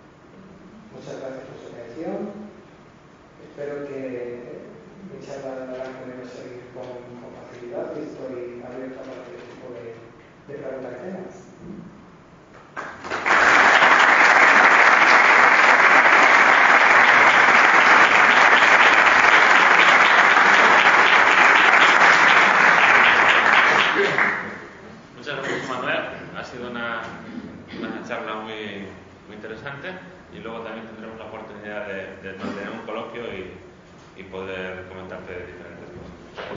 Muchas 0.96 1.20
gracias 1.20 1.44
por 1.44 1.58
su 1.60 1.68
atención. 1.76 2.48
Espero 3.44 3.84
que 3.84 4.64
mi 5.12 5.20
charla 5.20 5.68
de 5.68 5.92
poder 5.92 6.24
seguir 6.24 6.72
con, 6.72 6.88
con, 7.20 7.36
facilidad 7.36 7.92
y 8.00 8.08
estoy 8.08 8.64
abierto 8.64 9.04
a 9.04 9.12
cualquier 9.12 9.44
tipo 9.44 9.76
de, 9.76 9.92
de 9.92 10.54
preguntas 10.56 10.92
que 10.96 11.04
tengan. 11.04 11.47